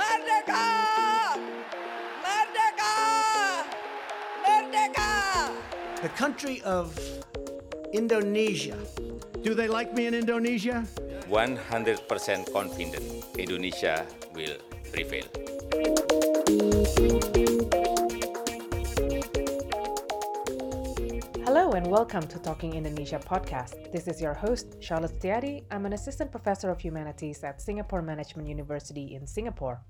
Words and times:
Merdeka! 0.00 0.64
Merdeka! 2.24 2.94
Merdeka! 4.40 5.52
The 6.00 6.08
country 6.16 6.62
of 6.64 6.96
Indonesia. 7.92 8.76
Do 9.42 9.52
they 9.52 9.68
like 9.68 9.92
me 9.92 10.06
in 10.06 10.14
Indonesia? 10.14 10.86
100% 11.28 12.52
confident 12.52 13.04
Indonesia 13.36 14.06
will 14.32 14.56
prevail. 14.88 15.28
And 21.72 21.86
welcome 21.86 22.26
to 22.26 22.38
Talking 22.40 22.74
Indonesia 22.74 23.20
podcast. 23.20 23.92
This 23.92 24.08
is 24.08 24.20
your 24.20 24.34
host, 24.34 24.76
Charlotte 24.80 25.12
Setijadi. 25.20 25.62
I'm 25.70 25.86
an 25.86 25.92
assistant 25.92 26.32
professor 26.32 26.68
of 26.68 26.80
humanities 26.80 27.44
at 27.44 27.62
Singapore 27.62 28.02
Management 28.02 28.48
University 28.48 29.14
in 29.14 29.24
Singapore. 29.24 29.80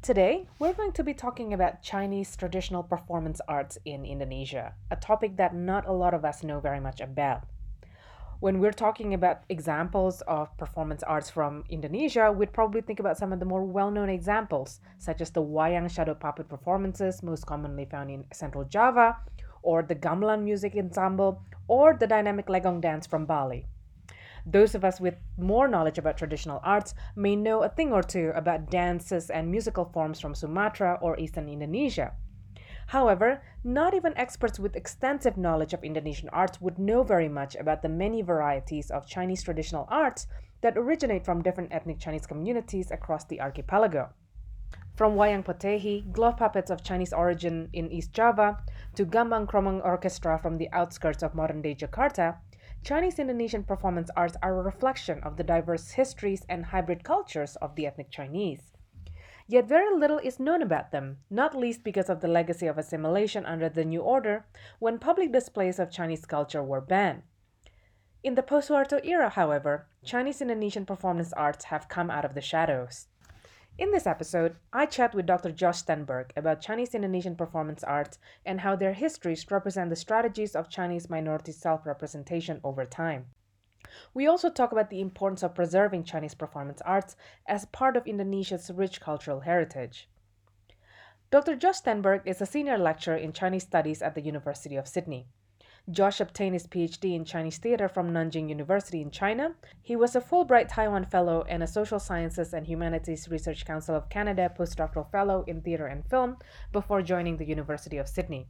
Today, 0.00 0.48
we're 0.58 0.72
going 0.72 0.92
to 0.92 1.04
be 1.04 1.12
talking 1.12 1.52
about 1.52 1.82
Chinese 1.82 2.34
traditional 2.34 2.82
performance 2.82 3.42
arts 3.46 3.76
in 3.84 4.06
Indonesia, 4.06 4.72
a 4.90 4.96
topic 4.96 5.36
that 5.36 5.54
not 5.54 5.86
a 5.86 5.92
lot 5.92 6.14
of 6.14 6.24
us 6.24 6.42
know 6.42 6.60
very 6.60 6.80
much 6.80 7.02
about. 7.02 7.44
When 8.40 8.58
we're 8.58 8.72
talking 8.72 9.12
about 9.12 9.42
examples 9.50 10.22
of 10.22 10.56
performance 10.56 11.02
arts 11.02 11.28
from 11.28 11.64
Indonesia, 11.68 12.32
we'd 12.32 12.54
probably 12.54 12.80
think 12.80 13.00
about 13.00 13.18
some 13.18 13.34
of 13.34 13.38
the 13.38 13.44
more 13.44 13.64
well 13.64 13.90
known 13.90 14.08
examples, 14.08 14.80
such 14.96 15.20
as 15.20 15.30
the 15.30 15.42
wayang 15.42 15.90
shadow 15.90 16.14
puppet 16.14 16.48
performances, 16.48 17.22
most 17.22 17.44
commonly 17.44 17.84
found 17.84 18.10
in 18.10 18.24
Central 18.32 18.64
Java, 18.64 19.18
or 19.68 19.82
the 19.82 19.94
gamelan 19.94 20.44
music 20.44 20.74
ensemble, 20.74 21.42
or 21.68 21.92
the 21.92 22.06
dynamic 22.06 22.46
legong 22.46 22.80
dance 22.80 23.06
from 23.06 23.26
Bali. 23.26 23.66
Those 24.46 24.74
of 24.74 24.82
us 24.82 24.98
with 24.98 25.16
more 25.36 25.68
knowledge 25.68 25.98
about 25.98 26.16
traditional 26.16 26.60
arts 26.64 26.94
may 27.14 27.36
know 27.36 27.62
a 27.62 27.68
thing 27.68 27.92
or 27.92 28.02
two 28.02 28.32
about 28.34 28.70
dances 28.70 29.28
and 29.28 29.50
musical 29.50 29.84
forms 29.84 30.20
from 30.20 30.34
Sumatra 30.34 30.98
or 31.02 31.18
eastern 31.18 31.50
Indonesia. 31.50 32.12
However, 32.86 33.42
not 33.62 33.92
even 33.92 34.16
experts 34.16 34.58
with 34.58 34.74
extensive 34.74 35.36
knowledge 35.36 35.74
of 35.74 35.84
Indonesian 35.84 36.30
arts 36.30 36.62
would 36.62 36.78
know 36.78 37.02
very 37.02 37.28
much 37.28 37.54
about 37.54 37.82
the 37.82 37.90
many 37.90 38.22
varieties 38.22 38.90
of 38.90 39.06
Chinese 39.06 39.42
traditional 39.42 39.86
arts 39.90 40.26
that 40.62 40.78
originate 40.78 41.26
from 41.26 41.42
different 41.42 41.74
ethnic 41.74 41.98
Chinese 41.98 42.26
communities 42.26 42.90
across 42.90 43.26
the 43.26 43.42
archipelago. 43.42 44.08
From 44.98 45.14
wayang 45.14 45.44
potehi, 45.44 46.10
glove 46.10 46.38
puppets 46.38 46.72
of 46.72 46.82
Chinese 46.82 47.12
origin 47.12 47.68
in 47.72 47.88
East 47.88 48.12
Java, 48.12 48.58
to 48.96 49.06
gambang 49.06 49.46
kromong 49.46 49.80
orchestra 49.84 50.40
from 50.42 50.58
the 50.58 50.68
outskirts 50.72 51.22
of 51.22 51.36
modern-day 51.36 51.76
Jakarta, 51.76 52.38
Chinese 52.82 53.20
Indonesian 53.20 53.62
performance 53.62 54.10
arts 54.16 54.36
are 54.42 54.58
a 54.58 54.62
reflection 54.64 55.20
of 55.22 55.36
the 55.36 55.44
diverse 55.44 55.92
histories 55.92 56.44
and 56.48 56.66
hybrid 56.66 57.04
cultures 57.04 57.54
of 57.62 57.76
the 57.76 57.86
ethnic 57.86 58.10
Chinese. 58.10 58.72
Yet 59.46 59.68
very 59.68 59.96
little 59.96 60.18
is 60.18 60.40
known 60.40 60.62
about 60.62 60.90
them, 60.90 61.18
not 61.30 61.56
least 61.56 61.84
because 61.84 62.10
of 62.10 62.20
the 62.20 62.26
legacy 62.26 62.66
of 62.66 62.76
assimilation 62.76 63.46
under 63.46 63.68
the 63.68 63.84
New 63.84 64.00
Order 64.00 64.46
when 64.80 64.98
public 64.98 65.30
displays 65.30 65.78
of 65.78 65.92
Chinese 65.92 66.26
culture 66.26 66.64
were 66.64 66.80
banned. 66.80 67.22
In 68.24 68.34
the 68.34 68.42
post 68.42 68.68
Suharto 68.68 68.98
era, 69.06 69.28
however, 69.28 69.86
Chinese 70.04 70.42
Indonesian 70.42 70.84
performance 70.84 71.32
arts 71.34 71.66
have 71.66 71.88
come 71.88 72.10
out 72.10 72.24
of 72.24 72.34
the 72.34 72.40
shadows. 72.40 73.06
In 73.78 73.92
this 73.92 74.08
episode, 74.08 74.56
I 74.72 74.86
chat 74.86 75.14
with 75.14 75.26
Dr. 75.26 75.52
Josh 75.52 75.84
Stenberg 75.84 76.32
about 76.36 76.60
Chinese 76.60 76.96
Indonesian 76.96 77.36
performance 77.36 77.84
arts 77.84 78.18
and 78.44 78.62
how 78.62 78.74
their 78.74 78.92
histories 78.92 79.48
represent 79.48 79.88
the 79.88 79.94
strategies 79.94 80.56
of 80.56 80.68
Chinese 80.68 81.08
minority 81.08 81.52
self 81.52 81.86
representation 81.86 82.60
over 82.64 82.84
time. 82.84 83.26
We 84.12 84.26
also 84.26 84.50
talk 84.50 84.72
about 84.72 84.90
the 84.90 85.00
importance 85.00 85.44
of 85.44 85.54
preserving 85.54 86.02
Chinese 86.02 86.34
performance 86.34 86.82
arts 86.84 87.14
as 87.46 87.66
part 87.66 87.96
of 87.96 88.04
Indonesia's 88.08 88.68
rich 88.68 89.00
cultural 89.00 89.40
heritage. 89.40 90.08
Dr. 91.30 91.54
Josh 91.54 91.80
Stenberg 91.80 92.22
is 92.24 92.40
a 92.40 92.46
senior 92.46 92.78
lecturer 92.78 93.16
in 93.16 93.32
Chinese 93.32 93.62
studies 93.62 94.02
at 94.02 94.16
the 94.16 94.22
University 94.22 94.74
of 94.74 94.88
Sydney. 94.88 95.28
Josh 95.90 96.20
obtained 96.20 96.52
his 96.52 96.66
PhD 96.66 97.14
in 97.14 97.24
Chinese 97.24 97.56
theater 97.56 97.88
from 97.88 98.12
Nanjing 98.12 98.50
University 98.50 99.00
in 99.00 99.10
China. 99.10 99.54
He 99.80 99.96
was 99.96 100.14
a 100.14 100.20
Fulbright 100.20 100.68
Taiwan 100.68 101.06
Fellow 101.06 101.46
and 101.48 101.62
a 101.62 101.66
Social 101.66 101.98
Sciences 101.98 102.52
and 102.52 102.66
Humanities 102.66 103.26
Research 103.30 103.64
Council 103.64 103.94
of 103.94 104.10
Canada 104.10 104.52
postdoctoral 104.54 105.10
fellow 105.10 105.44
in 105.46 105.62
theater 105.62 105.86
and 105.86 106.04
film 106.04 106.36
before 106.72 107.00
joining 107.00 107.38
the 107.38 107.46
University 107.46 107.96
of 107.96 108.06
Sydney. 108.06 108.46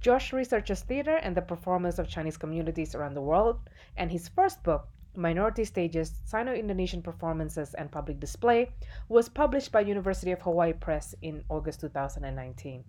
Josh 0.00 0.32
researches 0.32 0.82
theater 0.82 1.16
and 1.16 1.36
the 1.36 1.42
performance 1.42 1.98
of 1.98 2.08
Chinese 2.08 2.36
communities 2.36 2.94
around 2.94 3.14
the 3.14 3.20
world, 3.20 3.58
and 3.96 4.12
his 4.12 4.28
first 4.28 4.62
book, 4.62 4.86
Minority 5.16 5.64
Stages, 5.64 6.20
Sino-Indonesian 6.24 7.02
Performances 7.02 7.74
and 7.74 7.90
Public 7.90 8.20
Display, 8.20 8.70
was 9.08 9.28
published 9.28 9.72
by 9.72 9.80
University 9.80 10.30
of 10.30 10.42
Hawaii 10.42 10.72
Press 10.72 11.16
in 11.20 11.42
August 11.48 11.80
2019. 11.80 12.84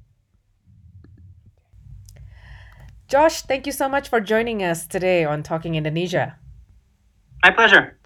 Josh, 3.07 3.43
thank 3.43 3.67
you 3.67 3.71
so 3.71 3.87
much 3.87 4.09
for 4.09 4.19
joining 4.19 4.63
us 4.63 4.87
today 4.87 5.25
on 5.25 5.43
Talking 5.43 5.75
Indonesia. 5.75 6.39
My 7.43 7.51
pleasure. 7.51 7.99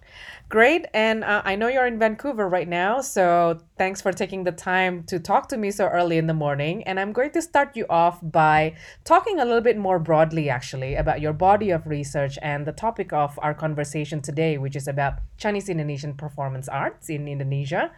Great. 0.50 0.84
And 0.92 1.24
uh, 1.24 1.40
I 1.42 1.56
know 1.56 1.68
you're 1.68 1.86
in 1.86 1.98
Vancouver 1.98 2.46
right 2.46 2.68
now. 2.68 3.00
So 3.00 3.60
thanks 3.78 4.02
for 4.02 4.12
taking 4.12 4.44
the 4.44 4.52
time 4.52 5.04
to 5.04 5.18
talk 5.18 5.48
to 5.48 5.56
me 5.56 5.70
so 5.70 5.86
early 5.86 6.18
in 6.18 6.26
the 6.26 6.34
morning. 6.34 6.82
And 6.82 7.00
I'm 7.00 7.12
going 7.12 7.30
to 7.30 7.40
start 7.40 7.76
you 7.76 7.86
off 7.88 8.18
by 8.20 8.76
talking 9.04 9.40
a 9.40 9.44
little 9.46 9.62
bit 9.62 9.78
more 9.78 9.98
broadly, 9.98 10.50
actually, 10.50 10.96
about 10.96 11.22
your 11.22 11.32
body 11.32 11.70
of 11.70 11.86
research 11.86 12.36
and 12.42 12.66
the 12.66 12.72
topic 12.72 13.10
of 13.10 13.38
our 13.40 13.54
conversation 13.54 14.20
today, 14.20 14.58
which 14.58 14.76
is 14.76 14.86
about 14.86 15.14
Chinese 15.38 15.70
Indonesian 15.70 16.12
performance 16.12 16.68
arts 16.68 17.08
in 17.08 17.26
Indonesia. 17.26 17.90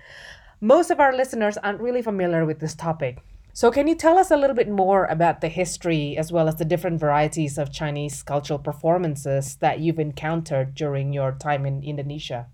Most 0.61 0.93
of 0.93 1.01
our 1.01 1.17
listeners 1.17 1.57
aren't 1.57 1.81
really 1.81 2.03
familiar 2.03 2.45
with 2.45 2.61
this 2.61 2.75
topic. 2.75 3.25
So, 3.55 3.71
can 3.71 3.87
you 3.87 3.95
tell 3.95 4.17
us 4.17 4.31
a 4.31 4.37
little 4.37 4.57
bit 4.57 4.71
more 4.71 5.05
about 5.05 5.43
the 5.43 5.49
history 5.49 6.17
as 6.17 6.33
well 6.33 6.49
as 6.49 6.57
the 6.57 6.65
different 6.65 6.99
varieties 6.99 7.59
of 7.59 7.71
Chinese 7.71 8.23
cultural 8.23 8.59
performances 8.59 9.57
that 9.57 9.79
you've 9.79 9.99
encountered 9.99 10.75
during 10.75 11.13
your 11.13 11.33
time 11.33 11.67
in 11.67 11.83
Indonesia? 11.83 12.47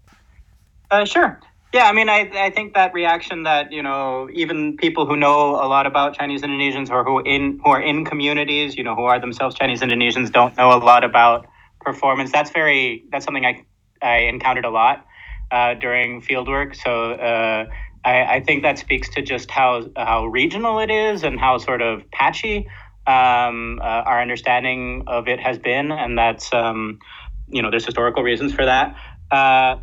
Uh, 0.91 1.05
sure. 1.05 1.39
Yeah, 1.73 1.85
I 1.85 1.93
mean, 1.93 2.09
I, 2.09 2.29
I 2.35 2.51
think 2.51 2.75
that 2.75 2.95
reaction 2.95 3.45
that 3.45 3.71
you 3.71 3.83
know 3.83 4.29
even 4.33 4.77
people 4.77 5.07
who 5.07 5.17
know 5.17 5.51
a 5.63 5.69
lot 5.69 5.87
about 5.87 6.19
Chinese 6.19 6.43
Indonesians 6.43 6.91
or 6.91 7.05
who 7.05 7.21
in 7.21 7.61
who 7.63 7.71
are 7.71 7.81
in 7.81 8.05
communities, 8.05 8.75
you 8.75 8.83
know, 8.83 8.97
who 8.97 9.05
are 9.05 9.21
themselves 9.21 9.55
Chinese 9.55 9.83
Indonesians, 9.83 10.33
don't 10.33 10.57
know 10.57 10.73
a 10.73 10.81
lot 10.83 11.05
about 11.05 11.47
performance. 11.81 12.33
That's 12.33 12.51
very 12.51 13.05
that's 13.13 13.25
something 13.25 13.47
I 13.47 13.65
I 14.03 14.27
encountered 14.27 14.65
a 14.65 14.71
lot 14.71 15.07
uh, 15.53 15.75
during 15.75 16.23
fieldwork. 16.23 16.75
So. 16.75 17.13
Uh, 17.13 17.67
I, 18.09 18.37
I 18.37 18.41
think 18.41 18.63
that 18.63 18.79
speaks 18.79 19.11
to 19.11 19.23
just 19.23 19.51
how 19.51 19.87
how 19.97 20.27
regional 20.27 20.79
it 20.79 20.91
is 20.91 21.25
and 21.25 21.39
how 21.39 21.59
sort 21.59 21.83
of 21.83 22.11
patchy 22.11 22.67
um, 23.07 23.81
uh, 23.83 23.85
our 24.11 24.21
understanding 24.23 25.05
of 25.07 25.29
it 25.29 25.41
has 25.41 25.59
been, 25.59 25.93
and 25.93 26.17
that's 26.17 26.53
um, 26.55 27.01
you 27.49 27.61
know 27.61 27.71
there's 27.71 27.85
historical 27.85 28.23
reasons 28.23 28.55
for 28.55 28.65
that. 28.65 28.97
Uh, 29.31 29.77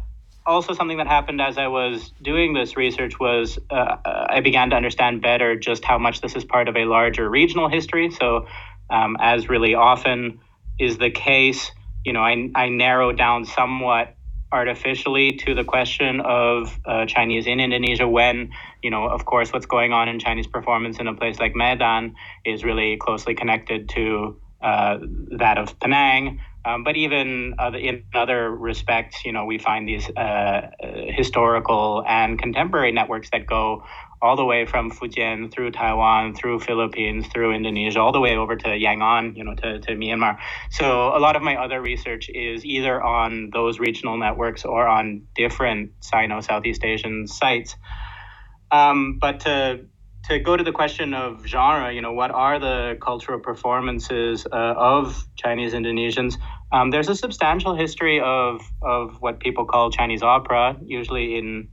also, 0.47 0.73
something 0.73 0.97
that 0.97 1.07
happened 1.07 1.39
as 1.41 1.57
I 1.57 1.67
was 1.67 2.13
doing 2.21 2.53
this 2.53 2.75
research 2.75 3.19
was 3.19 3.59
uh, 3.69 3.97
I 4.05 4.41
began 4.41 4.71
to 4.71 4.75
understand 4.75 5.21
better 5.21 5.55
just 5.55 5.85
how 5.85 5.97
much 5.99 6.21
this 6.21 6.35
is 6.35 6.43
part 6.43 6.67
of 6.67 6.75
a 6.75 6.85
larger 6.85 7.29
regional 7.29 7.69
history. 7.69 8.09
So, 8.09 8.47
um, 8.89 9.17
as 9.19 9.49
really 9.49 9.75
often 9.75 10.39
is 10.79 10.97
the 10.97 11.11
case, 11.11 11.71
you 12.03 12.13
know, 12.13 12.21
I, 12.21 12.49
I 12.55 12.69
narrowed 12.69 13.17
down 13.17 13.45
somewhat 13.45 14.14
artificially 14.55 15.33
to 15.43 15.53
the 15.53 15.63
question 15.63 16.21
of 16.21 16.79
uh, 16.85 17.05
Chinese 17.05 17.45
in 17.45 17.59
Indonesia 17.59 18.07
when, 18.07 18.51
you 18.81 18.89
know, 18.89 19.03
of 19.17 19.25
course, 19.25 19.51
what's 19.53 19.65
going 19.65 19.91
on 19.91 20.07
in 20.07 20.17
Chinese 20.17 20.47
performance 20.47 20.97
in 20.99 21.07
a 21.07 21.13
place 21.13 21.37
like 21.39 21.53
Medan 21.55 22.15
is 22.45 22.63
really 22.63 22.97
closely 23.05 23.35
connected 23.35 23.89
to 23.89 24.39
uh, 24.61 24.97
that 25.37 25.57
of 25.57 25.77
Penang. 25.81 26.39
Um, 26.65 26.83
but 26.83 26.95
even 26.95 27.53
other, 27.59 27.77
in 27.77 28.03
other 28.15 28.49
respects, 28.49 29.23
you 29.23 29.31
know, 29.31 29.45
we 29.45 29.59
find 29.59 29.87
these 29.87 30.09
uh, 30.17 30.71
historical 31.19 32.03
and 32.07 32.39
contemporary 32.39 32.91
networks 32.91 33.29
that 33.29 33.45
go 33.45 33.83
all 34.21 34.35
the 34.35 34.45
way 34.45 34.65
from 34.65 34.91
Fujian 34.91 35.51
through 35.51 35.71
Taiwan, 35.71 36.35
through 36.35 36.59
Philippines, 36.59 37.27
through 37.27 37.53
Indonesia, 37.53 37.99
all 37.99 38.11
the 38.11 38.19
way 38.19 38.35
over 38.35 38.55
to 38.55 38.67
Yangon, 38.67 39.35
you 39.35 39.43
know, 39.43 39.55
to, 39.55 39.79
to 39.79 39.91
Myanmar. 39.95 40.37
So 40.71 41.15
a 41.15 41.19
lot 41.19 41.35
of 41.35 41.41
my 41.41 41.55
other 41.57 41.81
research 41.81 42.29
is 42.29 42.65
either 42.65 43.01
on 43.01 43.49
those 43.53 43.79
regional 43.79 44.17
networks 44.17 44.65
or 44.65 44.87
on 44.87 45.27
different 45.35 45.91
Sino 45.99 46.41
Southeast 46.41 46.83
Asian 46.83 47.27
sites. 47.27 47.75
Um, 48.71 49.19
but 49.19 49.41
to 49.41 49.85
to 50.25 50.39
go 50.39 50.57
to 50.57 50.63
the 50.63 50.71
question 50.71 51.13
of 51.13 51.45
genre, 51.45 51.93
you 51.93 52.01
know, 52.01 52.13
what 52.13 52.31
are 52.31 52.57
the 52.57 52.97
cultural 52.99 53.39
performances 53.39 54.47
uh, 54.51 54.55
of 54.75 55.23
Chinese 55.35 55.73
Indonesians? 55.73 56.37
Um, 56.71 56.89
there's 56.89 57.09
a 57.09 57.15
substantial 57.15 57.75
history 57.75 58.19
of 58.19 58.61
of 58.81 59.21
what 59.21 59.39
people 59.39 59.65
call 59.65 59.91
Chinese 59.91 60.23
opera, 60.23 60.77
usually 60.83 61.37
in 61.37 61.69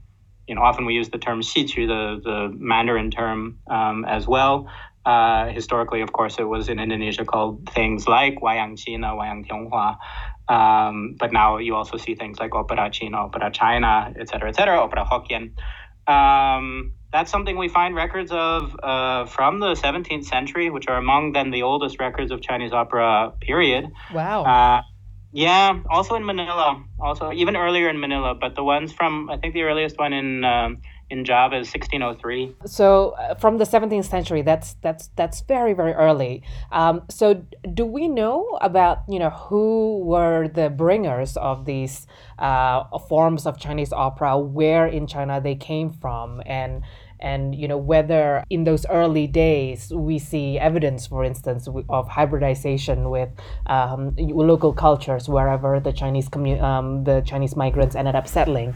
you 0.47 0.55
know, 0.55 0.61
often 0.61 0.85
we 0.85 0.93
use 0.93 1.09
the 1.09 1.17
term 1.17 1.41
"xiqu," 1.41 1.87
the 1.87 2.21
the 2.23 2.53
Mandarin 2.57 3.11
term, 3.11 3.59
um, 3.67 4.05
as 4.05 4.27
well. 4.27 4.69
Uh, 5.05 5.47
historically, 5.49 6.01
of 6.01 6.13
course, 6.13 6.37
it 6.39 6.45
was 6.45 6.69
in 6.69 6.79
Indonesia 6.79 7.25
called 7.25 7.69
things 7.69 8.07
like 8.07 8.39
wayang 8.41 8.77
China, 8.77 9.07
wayang 9.13 9.45
Tionghoa. 9.45 9.97
Um, 10.47 11.15
but 11.19 11.31
now 11.31 11.57
you 11.57 11.75
also 11.75 11.97
see 11.97 12.15
things 12.15 12.39
like 12.39 12.53
Opera 12.55 12.89
China, 12.89 13.25
Opera 13.25 13.51
China, 13.51 14.13
et 14.19 14.29
cetera, 14.29 14.49
et 14.49 14.55
cetera, 14.55 14.79
Opera 14.79 15.05
Hokkien. 15.05 15.51
Um, 16.07 16.93
that's 17.11 17.31
something 17.31 17.57
we 17.57 17.69
find 17.69 17.95
records 17.95 18.31
of 18.31 18.75
uh, 18.81 19.25
from 19.25 19.59
the 19.59 19.73
17th 19.73 20.25
century, 20.25 20.69
which 20.69 20.87
are 20.87 20.97
among 20.97 21.33
then 21.33 21.51
the 21.51 21.61
oldest 21.61 21.99
records 21.99 22.31
of 22.31 22.41
Chinese 22.41 22.73
opera. 22.73 23.33
Period. 23.39 23.91
Wow. 24.13 24.43
Uh, 24.43 24.81
yeah, 25.33 25.79
also 25.89 26.13
in 26.13 26.23
Manila, 26.23 26.83
also 26.99 27.31
even 27.31 27.55
earlier 27.55 27.89
in 27.89 27.99
Manila, 27.99 28.35
but 28.35 28.53
the 28.53 28.63
ones 28.63 28.93
from 28.93 29.31
I 29.31 29.37
think 29.37 29.55
the 29.55 29.63
earliest 29.63 29.97
one 29.97 30.13
in 30.13 30.45
um, 30.45 30.77
in 31.09 31.25
Java 31.25 31.55
is 31.55 31.73
1603. 31.73 32.55
So 32.65 33.15
uh, 33.19 33.33
from 33.35 33.57
the 33.57 33.65
17th 33.65 34.05
century, 34.05 34.43
that's 34.43 34.75
that's 34.81 35.09
that's 35.15 35.41
very 35.41 35.73
very 35.73 35.93
early. 35.93 36.43
Um, 36.71 37.01
so 37.09 37.43
do 37.73 37.83
we 37.83 38.07
know 38.07 38.59
about 38.61 38.99
you 39.09 39.17
know 39.17 39.31
who 39.31 40.03
were 40.05 40.47
the 40.47 40.69
bringers 40.69 41.35
of 41.37 41.65
these 41.65 42.05
uh, 42.37 42.83
forms 43.09 43.47
of 43.47 43.59
Chinese 43.59 43.91
opera, 43.91 44.37
where 44.37 44.85
in 44.85 45.07
China 45.07 45.41
they 45.41 45.55
came 45.55 45.91
from, 45.91 46.43
and 46.45 46.83
and 47.23 47.55
you 47.55 47.67
know 47.67 47.77
whether 47.77 48.43
in 48.49 48.65
those 48.65 48.85
early 48.87 49.25
days 49.25 49.91
we 49.95 50.19
see 50.19 50.59
evidence 50.59 51.07
for 51.07 51.23
instance 51.23 51.67
of 51.89 52.07
hybridization 52.07 53.09
with 53.09 53.29
um, 53.65 54.13
local 54.17 54.73
cultures 54.73 55.27
wherever 55.27 55.79
the 55.79 55.93
chinese 55.93 56.29
commu- 56.29 56.61
um, 56.61 57.03
the 57.05 57.21
chinese 57.21 57.55
migrants 57.55 57.95
ended 57.95 58.15
up 58.15 58.27
settling. 58.27 58.75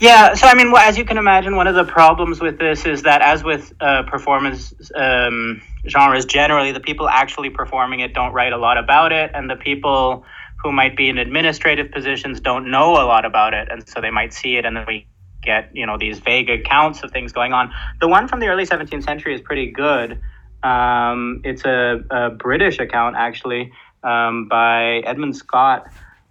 Yeah, 0.00 0.34
so 0.34 0.48
I 0.48 0.54
mean, 0.54 0.72
as 0.76 0.98
you 0.98 1.04
can 1.04 1.18
imagine, 1.18 1.54
one 1.54 1.68
of 1.68 1.76
the 1.76 1.84
problems 1.84 2.40
with 2.40 2.58
this 2.58 2.84
is 2.84 3.02
that, 3.02 3.22
as 3.22 3.44
with 3.44 3.72
uh, 3.80 4.02
performance 4.02 4.74
um, 4.96 5.62
genres 5.88 6.24
generally, 6.24 6.72
the 6.72 6.80
people 6.80 7.08
actually 7.08 7.50
performing 7.50 8.00
it 8.00 8.12
don't 8.12 8.32
write 8.32 8.52
a 8.52 8.56
lot 8.56 8.76
about 8.76 9.12
it, 9.12 9.30
and 9.34 9.48
the 9.48 9.54
people 9.54 10.24
who 10.62 10.72
might 10.72 10.96
be 10.96 11.08
in 11.08 11.18
administrative 11.18 11.92
positions 11.92 12.40
don't 12.40 12.70
know 12.70 12.94
a 12.94 13.06
lot 13.06 13.24
about 13.24 13.54
it, 13.54 13.68
and 13.70 13.88
so 13.88 14.00
they 14.00 14.10
might 14.10 14.32
see 14.32 14.56
it, 14.56 14.64
and 14.64 14.76
then 14.76 14.84
we 14.88 15.06
get 15.44 15.70
you 15.74 15.86
know 15.86 15.98
these 15.98 16.18
vague 16.18 16.50
accounts 16.50 17.02
of 17.02 17.10
things 17.10 17.32
going 17.32 17.52
on. 17.52 17.72
The 18.00 18.08
one 18.08 18.28
from 18.28 18.40
the 18.40 18.46
early 18.48 18.66
17th 18.66 19.04
century 19.04 19.34
is 19.34 19.40
pretty 19.40 19.70
good. 19.70 20.20
Um, 20.62 21.42
it's 21.44 21.64
a, 21.64 22.02
a, 22.10 22.30
British 22.30 22.78
account 22.78 23.16
actually 23.16 23.70
um, 24.02 24.48
by 24.48 25.00
Edmund 25.00 25.36
Scott, 25.36 25.86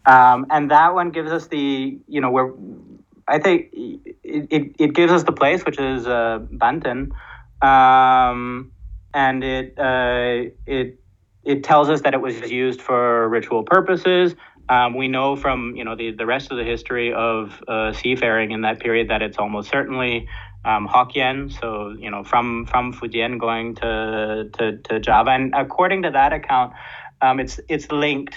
um, 0.07 0.48
and 0.50 0.71
that 0.71 0.95
one 0.95 1.12
gives 1.12 1.31
us 1.31 1.48
the 1.48 2.00
you 2.07 2.19
know 2.19 2.31
where 2.31 2.51
I 3.27 3.39
think 3.39 3.69
it, 3.74 4.18
it, 4.24 4.75
it 4.80 4.94
gives 4.94 5.12
us 5.12 5.24
the 5.24 5.31
place 5.31 5.63
which 5.65 5.80
is 5.80 6.07
uh, 6.07 6.39
Banten, 6.51 7.12
um, 7.62 8.71
and 9.13 9.44
it 9.44 9.77
uh, 9.77 10.50
it 10.65 11.00
it 11.44 11.63
tells 11.63 11.89
us 11.89 12.01
that 12.01 12.13
it 12.13 12.21
was 12.21 12.50
used 12.50 12.81
for 12.81 13.27
ritual 13.30 13.63
purposes. 13.63 14.36
Um, 14.69 14.95
we 14.95 15.07
know 15.07 15.36
from 15.36 15.75
you 15.75 15.83
know 15.83 15.95
the, 15.95 16.12
the 16.12 16.25
rest 16.25 16.51
of 16.51 16.57
the 16.57 16.63
history 16.63 17.13
of 17.13 17.62
uh, 17.68 17.94
seafaring 17.94 18.51
in 18.51 18.62
that 18.62 18.80
period 18.80 19.10
that 19.10 19.21
it's 19.21 19.38
almost 19.38 19.69
certainly 19.69 20.27
um, 20.65 20.88
Hokkien, 20.88 21.51
so 21.60 21.95
you 22.00 22.10
know 22.10 22.24
from 22.24 22.65
from 22.65 22.94
Fujian 22.94 23.39
going 23.39 23.75
to, 23.75 24.50
to, 24.54 24.77
to 24.77 25.00
Java, 25.00 25.31
and 25.31 25.54
according 25.54 26.04
to 26.04 26.12
that 26.12 26.31
account, 26.31 26.74
um, 27.21 27.39
it's 27.39 27.60
it's 27.68 27.92
linked 27.92 28.36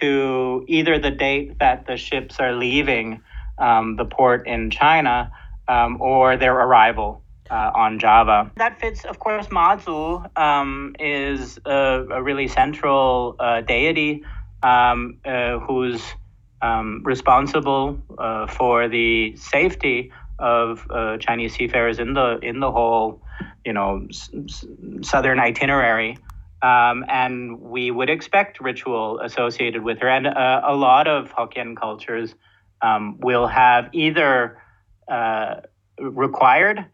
to 0.00 0.64
either 0.68 0.98
the 0.98 1.10
date 1.10 1.58
that 1.58 1.86
the 1.86 1.96
ships 1.96 2.40
are 2.40 2.52
leaving 2.52 3.22
um, 3.58 3.96
the 3.96 4.04
port 4.04 4.46
in 4.46 4.70
China 4.70 5.32
um, 5.68 6.00
or 6.00 6.36
their 6.36 6.54
arrival 6.54 7.22
uh, 7.50 7.70
on 7.74 7.98
Java. 7.98 8.50
That 8.56 8.78
fits, 8.80 9.04
of 9.04 9.18
course, 9.18 9.46
Mazu 9.46 10.36
um, 10.38 10.94
is 10.98 11.58
a, 11.64 12.04
a, 12.10 12.22
really 12.22 12.48
central 12.48 13.36
uh, 13.38 13.60
deity 13.62 14.24
um, 14.62 15.18
uh, 15.24 15.58
who's 15.60 16.14
um, 16.62 17.02
responsible 17.04 17.98
uh, 18.18 18.46
for 18.46 18.88
the 18.88 19.36
safety 19.36 20.12
of 20.38 20.86
uh, 20.90 21.16
Chinese 21.18 21.54
seafarers 21.54 21.98
in 21.98 22.14
the 22.14 22.38
in 22.42 22.60
the 22.60 22.70
whole, 22.70 23.22
you 23.64 23.72
know, 23.72 24.06
s- 24.10 24.30
southern 25.02 25.38
itinerary. 25.40 26.18
Um, 26.62 27.04
and 27.08 27.60
we 27.60 27.90
would 27.90 28.10
expect 28.10 28.60
ritual 28.60 29.20
associated 29.20 29.82
with 29.82 30.00
her. 30.00 30.08
And 30.08 30.26
uh, 30.26 30.62
a 30.64 30.74
lot 30.74 31.06
of 31.06 31.32
Hokkien 31.32 31.76
cultures 31.76 32.34
um, 32.82 33.18
will 33.20 33.46
have 33.46 33.90
either 33.92 34.58
uh, 35.10 35.56
required 36.00 36.84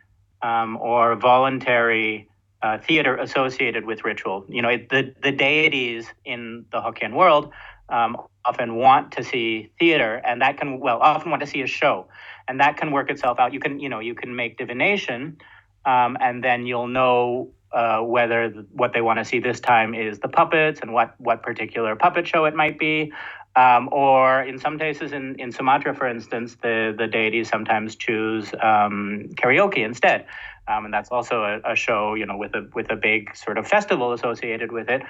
um, 0.43 0.77
or 0.79 1.17
voluntary 1.17 2.29
uh, 2.63 2.79
theater 2.79 3.17
associated 3.17 3.85
with 3.85 4.05
ritual. 4.05 4.45
You 4.49 4.63
know, 4.63 4.77
the, 4.77 5.15
the 5.23 5.33
deities 5.33 6.07
in 6.25 6.65
the 6.71 6.81
Hokkien 6.81 7.15
world 7.15 7.53
um, 7.89 8.17
often 8.45 8.77
want 8.77 9.13
to 9.13 9.25
see 9.25 9.71
theater, 9.79 10.21
and 10.25 10.41
that 10.43 10.59
can, 10.59 10.81
well, 10.81 10.99
often 10.99 11.31
want 11.31 11.41
to 11.41 11.47
see 11.47 11.63
a 11.63 11.67
show, 11.67 12.09
and 12.49 12.61
that 12.61 12.77
can 12.77 12.91
work 12.91 13.11
itself 13.11 13.39
out. 13.39 13.53
You 13.53 13.61
can, 13.61 13.81
you 13.81 13.89
know, 13.89 14.01
you 14.01 14.15
can 14.15 14.35
make 14.35 14.59
divination, 14.59 15.39
um, 15.85 16.17
and 16.21 16.43
then 16.43 16.67
you'll 16.67 16.89
know 16.89 17.51
uh, 17.73 18.01
whether 18.01 18.51
what 18.73 18.93
they 18.93 19.01
want 19.01 19.19
to 19.19 19.25
see 19.25 19.41
this 19.41 19.59
time 19.59 19.95
is 19.95 20.19
the 20.21 20.29
puppets 20.29 20.81
and 20.81 20.93
what 20.93 21.15
what 21.19 21.43
particular 21.43 21.97
puppet 21.97 22.27
show 22.29 22.45
it 22.45 22.55
might 22.55 22.79
be, 22.79 23.13
um, 23.55 23.89
or 23.93 24.43
in 24.43 24.59
some 24.59 24.79
cases, 24.79 25.13
in, 25.13 25.35
in 25.39 25.53
Sumatra, 25.53 25.95
for 25.95 26.07
instance, 26.07 26.57
the, 26.63 26.95
the 26.97 27.07
deities 27.07 27.49
sometimes 27.49 27.97
choose 27.97 28.53
um, 28.63 29.29
karaoke 29.35 29.85
instead. 29.85 30.27
Um, 30.69 30.87
and 30.87 30.95
that's 30.95 31.11
also 31.11 31.43
a, 31.43 31.73
a, 31.73 31.77
show, 31.77 32.15
you 32.15 32.25
know, 32.25 32.37
with 32.37 32.55
a 32.55 32.69
with 32.73 32.91
a 32.91 32.97
big 32.97 33.35
sort 33.37 33.59
of 33.59 33.67
festival 33.67 34.13
associated 34.13 34.71
with 34.71 34.89
it 34.89 35.03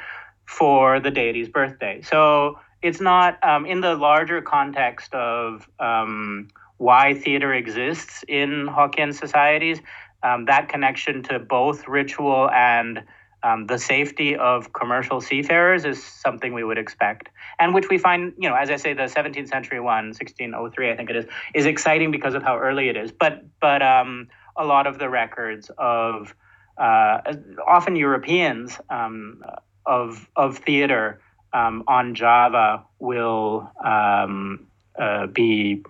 for 0.46 0.98
the 0.98 1.10
deity's 1.10 1.48
birthday. 1.48 2.00
So 2.02 2.58
it's 2.80 3.00
not 3.00 3.42
um, 3.44 3.66
in 3.66 3.80
the 3.80 3.94
larger 3.94 4.40
context 4.40 5.14
of 5.14 5.68
um, 5.78 6.48
why 6.78 7.14
theater 7.14 7.52
exists 7.54 8.24
in 8.26 8.66
Hokkien 8.66 9.14
societies. 9.14 9.80
Um, 10.24 10.46
that 10.46 10.68
connection 10.68 11.22
to 11.24 11.38
both 11.38 11.86
ritual 11.86 12.50
and 12.50 13.02
um, 13.42 13.66
the 13.66 13.78
safety 13.78 14.36
of 14.36 14.72
commercial 14.72 15.20
seafarers 15.20 15.84
is 15.84 16.02
something 16.02 16.52
we 16.52 16.64
would 16.64 16.78
expect, 16.78 17.28
and 17.58 17.74
which 17.74 17.88
we 17.88 17.98
find, 17.98 18.32
you 18.38 18.48
know, 18.48 18.54
as 18.54 18.70
I 18.70 18.76
say, 18.76 18.92
the 18.94 19.02
17th 19.02 19.48
century 19.48 19.80
one, 19.80 20.06
1603, 20.06 20.90
I 20.90 20.96
think 20.96 21.10
it 21.10 21.16
is, 21.16 21.26
is 21.54 21.66
exciting 21.66 22.10
because 22.10 22.34
of 22.34 22.42
how 22.42 22.58
early 22.58 22.88
it 22.88 22.96
is. 22.96 23.10
But 23.12 23.44
but 23.60 23.82
um, 23.82 24.28
a 24.56 24.64
lot 24.64 24.86
of 24.86 24.98
the 24.98 25.08
records 25.08 25.70
of 25.78 26.34
uh, 26.78 27.20
often 27.66 27.96
Europeans 27.96 28.78
um, 28.90 29.42
of 29.86 30.28
of 30.36 30.58
theater 30.58 31.20
um, 31.52 31.84
on 31.86 32.14
Java 32.14 32.84
will 32.98 33.70
um, 33.84 34.66
uh, 34.98 35.26
be 35.26 35.82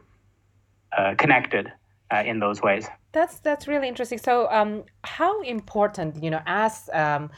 uh, 0.97 1.15
connected 1.17 1.73
uh, 2.11 2.23
in 2.25 2.39
those 2.39 2.63
ways. 2.63 2.89
That's 3.13 3.41
that's 3.41 3.69
really 3.69 3.89
interesting. 3.89 4.19
So, 4.19 4.51
um, 4.51 4.85
how 5.05 5.43
important, 5.43 6.23
you 6.23 6.31
know, 6.31 6.41
as 6.47 6.89
um, 6.93 7.31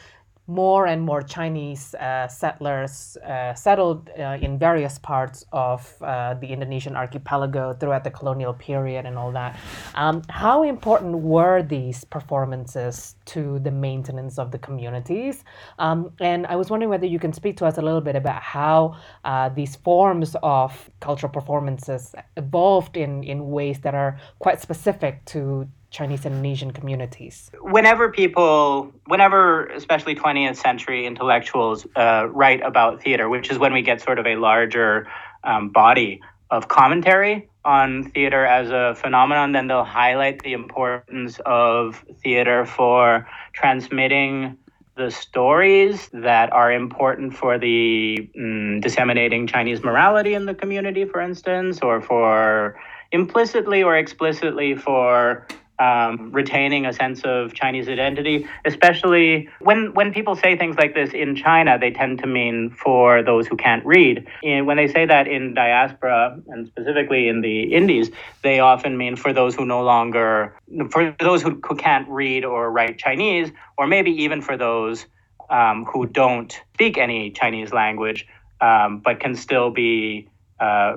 more 0.47 0.87
and 0.87 1.01
more 1.01 1.23
Chinese 1.23 1.95
uh, 1.95 2.29
settlers 2.29 3.17
uh, 3.17 3.55
settled 3.55 4.11
uh, 4.19 4.37
in 4.43 4.59
various 4.59 4.99
parts 4.99 5.47
of 5.53 5.97
uh, 6.03 6.35
the 6.35 6.47
Indonesian 6.47 6.97
archipelago 6.97 7.73
throughout 7.73 8.05
the 8.05 8.11
colonial 8.11 8.53
period 8.53 9.07
and 9.07 9.17
all 9.17 9.33
that. 9.33 9.59
Um, 9.95 10.23
how 10.29 10.63
important 10.63 11.17
were 11.17 11.63
these 11.63 12.05
performances 12.05 13.17
to 13.27 13.59
the 13.61 13.71
maintenance 13.71 14.39
of 14.39 14.51
the 14.51 14.59
communities? 14.59 15.45
Um, 15.79 16.13
and 16.21 16.47
I 16.47 16.57
was 16.57 16.69
wondering 16.69 16.91
whether 16.91 17.07
you 17.07 17.19
can 17.19 17.33
speak 17.33 17.57
to 17.59 17.67
us 17.67 17.79
a 17.79 17.83
little 17.83 18.03
bit 18.03 18.17
about 18.17 18.43
how 18.43 18.97
uh, 19.25 19.49
these 19.49 19.77
forms 19.77 20.37
of 20.43 20.91
cultural 21.01 21.33
performances 21.33 22.15
evolved 22.37 22.99
in, 22.99 23.25
in 23.25 23.51
ways 23.51 23.81
that 23.81 23.95
are 23.95 24.19
quite 24.41 24.61
specific 24.61 25.25
to 25.27 25.67
Chinese 25.95 26.27
Indonesian 26.27 26.73
communities? 26.73 27.53
Whenever 27.61 28.11
people, 28.11 28.93
whenever 29.07 29.67
especially 29.67 30.17
20th 30.17 30.57
century 30.57 31.07
intellectuals 31.07 31.87
uh, 31.95 32.27
write 32.31 32.61
about 32.63 33.01
theater, 33.01 33.29
which 33.29 33.49
is 33.49 33.59
when 33.59 33.73
we 33.73 33.81
get 33.81 34.01
sort 34.01 34.19
of 34.19 34.27
a 34.27 34.35
larger 34.35 35.07
um, 35.45 35.69
body 35.69 36.21
of 36.51 36.67
commentary 36.67 37.49
on 37.65 38.11
theater 38.11 38.45
as 38.45 38.71
a 38.71 38.95
phenomenon, 39.01 39.53
then 39.53 39.69
they'll 39.69 39.85
highlight 39.85 40.43
the 40.43 40.53
importance 40.53 41.41
of 41.47 42.05
theater 42.23 42.67
for 42.67 43.27
transmitting 43.53 44.59
the 44.97 45.11
stories 45.11 46.11
that 46.13 46.53
are 46.53 46.73
important 46.73 47.35
for 47.35 47.57
the 47.57 48.29
mm, 48.37 48.81
disseminating 48.81 49.47
Chinese 49.47 49.83
morality 49.83 50.35
in 50.35 50.47
the 50.47 50.55
community, 50.55 51.05
for 51.05 51.21
instance, 51.21 51.81
or 51.83 52.01
for 52.01 52.77
implicitly 53.13 53.83
or 53.83 53.97
explicitly 53.97 54.75
for 54.75 55.47
um, 55.79 56.31
retaining 56.33 56.87
a 56.87 56.93
sense 56.93 57.23
of 57.25 57.53
Chinese 57.55 57.89
identity, 57.89 58.47
especially 58.65 59.49
when 59.61 59.93
when 59.95 60.13
people 60.13 60.37
say 60.37 60.57
things 60.57 60.77
like 60.77 60.95
this 60.95 61.13
in 61.13 61.35
China, 61.35 61.79
they 61.79 61.91
tend 61.91 62.19
to 62.21 62.27
mean 62.27 62.71
for 62.71 63.23
those 63.23 63.47
who 63.47 63.57
can't 63.57 63.85
read. 63.85 64.27
And 64.43 64.67
when 64.67 64.77
they 64.77 64.87
say 64.87 65.07
that 65.07 65.27
in 65.27 65.55
diaspora 65.55 66.41
and 66.49 66.67
specifically 66.69 67.29
in 67.29 67.41
the 67.41 67.75
Indies, 67.75 68.11
they 68.43 68.61
often 68.61 68.97
mean 68.97 69.17
for 69.17 69.33
those 69.33 69.55
who 69.55 69.65
no 69.65 69.83
longer, 69.83 70.57
for 70.91 71.15
those 71.21 71.43
who, 71.43 71.61
who 71.67 71.75
can't 71.75 72.09
read 72.09 72.45
or 72.45 72.71
write 72.71 72.99
Chinese, 72.99 73.51
or 73.77 73.87
maybe 73.87 74.11
even 74.11 74.41
for 74.41 74.57
those 74.57 75.07
um, 75.51 75.85
who 75.87 76.07
don't 76.07 76.61
speak 76.75 76.99
any 76.99 77.31
Chinese 77.31 77.73
language, 77.73 78.27
um, 78.61 79.01
but 79.01 79.21
can 79.21 79.35
still 79.35 79.71
be 79.71 80.29
uh, 80.61 80.97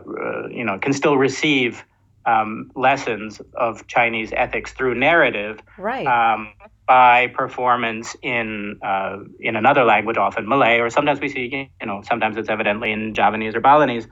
you 0.50 0.64
know, 0.64 0.78
can 0.78 0.94
still 0.94 1.18
receive 1.18 1.84
um, 2.28 2.70
lessons 2.76 3.42
of 3.56 3.88
Chinese 3.88 4.32
ethics 4.36 4.74
through 4.74 4.96
narrative, 4.96 5.60
right? 5.78 6.06
Um, 6.06 6.54
by 6.88 7.28
performance 7.28 8.16
in 8.22 8.80
uh, 8.84 9.18
in 9.40 9.56
another 9.56 9.84
language, 9.84 10.18
often 10.18 10.48
Malay, 10.48 10.80
or 10.80 10.90
sometimes 10.90 11.20
we 11.20 11.30
see, 11.30 11.70
you 11.82 11.88
know, 11.88 12.02
sometimes 12.08 12.38
it's 12.38 12.50
evidently 12.50 12.92
in 12.92 13.14
Javanese 13.14 13.56
or 13.56 13.62
Balinese. 13.62 14.08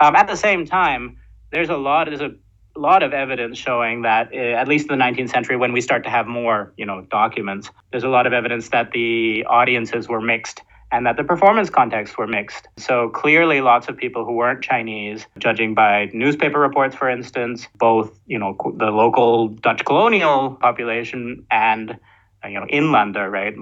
Um, 0.00 0.14
at 0.16 0.28
the 0.28 0.36
same 0.36 0.64
time, 0.64 1.18
there's 1.52 1.68
a 1.68 1.76
lot 1.76 2.06
there's 2.06 2.20
a 2.20 2.32
lot 2.76 3.02
of 3.02 3.12
evidence 3.12 3.58
showing 3.58 4.02
that, 4.02 4.32
uh, 4.32 4.36
at 4.36 4.68
least 4.68 4.88
in 4.88 4.96
the 4.96 5.04
19th 5.04 5.30
century, 5.30 5.56
when 5.56 5.72
we 5.72 5.80
start 5.80 6.04
to 6.04 6.10
have 6.10 6.28
more, 6.28 6.72
you 6.76 6.86
know, 6.86 7.04
documents, 7.10 7.70
there's 7.90 8.04
a 8.04 8.08
lot 8.08 8.26
of 8.26 8.32
evidence 8.32 8.68
that 8.68 8.92
the 8.92 9.44
audiences 9.46 10.08
were 10.08 10.20
mixed 10.20 10.62
and 10.90 11.06
that 11.06 11.16
the 11.16 11.24
performance 11.24 11.70
contexts 11.70 12.16
were 12.16 12.26
mixed. 12.26 12.68
So 12.76 13.10
clearly, 13.10 13.60
lots 13.60 13.88
of 13.88 13.96
people 13.96 14.24
who 14.24 14.32
weren't 14.32 14.62
Chinese, 14.62 15.26
judging 15.38 15.74
by 15.74 16.10
newspaper 16.12 16.58
reports, 16.58 16.96
for 16.96 17.08
instance, 17.08 17.68
both 17.78 18.18
you 18.26 18.38
know 18.38 18.56
the 18.76 18.90
local 18.90 19.48
Dutch 19.48 19.84
colonial 19.84 20.56
population 20.60 21.46
and 21.50 21.98
you 22.44 22.58
know 22.58 22.66
inlander, 22.66 23.30
right, 23.30 23.54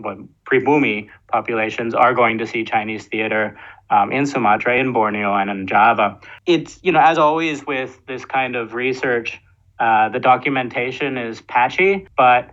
Pribumi 0.44 1.08
populations 1.28 1.94
are 1.94 2.14
going 2.14 2.38
to 2.38 2.46
see 2.46 2.64
Chinese 2.64 3.06
theater 3.06 3.58
um, 3.90 4.12
in 4.12 4.26
Sumatra, 4.26 4.76
in 4.76 4.92
Borneo, 4.92 5.34
and 5.34 5.50
in 5.50 5.66
Java. 5.66 6.20
It's 6.46 6.78
you 6.82 6.92
know 6.92 7.00
as 7.00 7.18
always 7.18 7.66
with 7.66 8.00
this 8.06 8.24
kind 8.24 8.56
of 8.56 8.74
research, 8.74 9.40
uh, 9.78 10.08
the 10.10 10.20
documentation 10.20 11.18
is 11.18 11.40
patchy, 11.40 12.06
but 12.16 12.50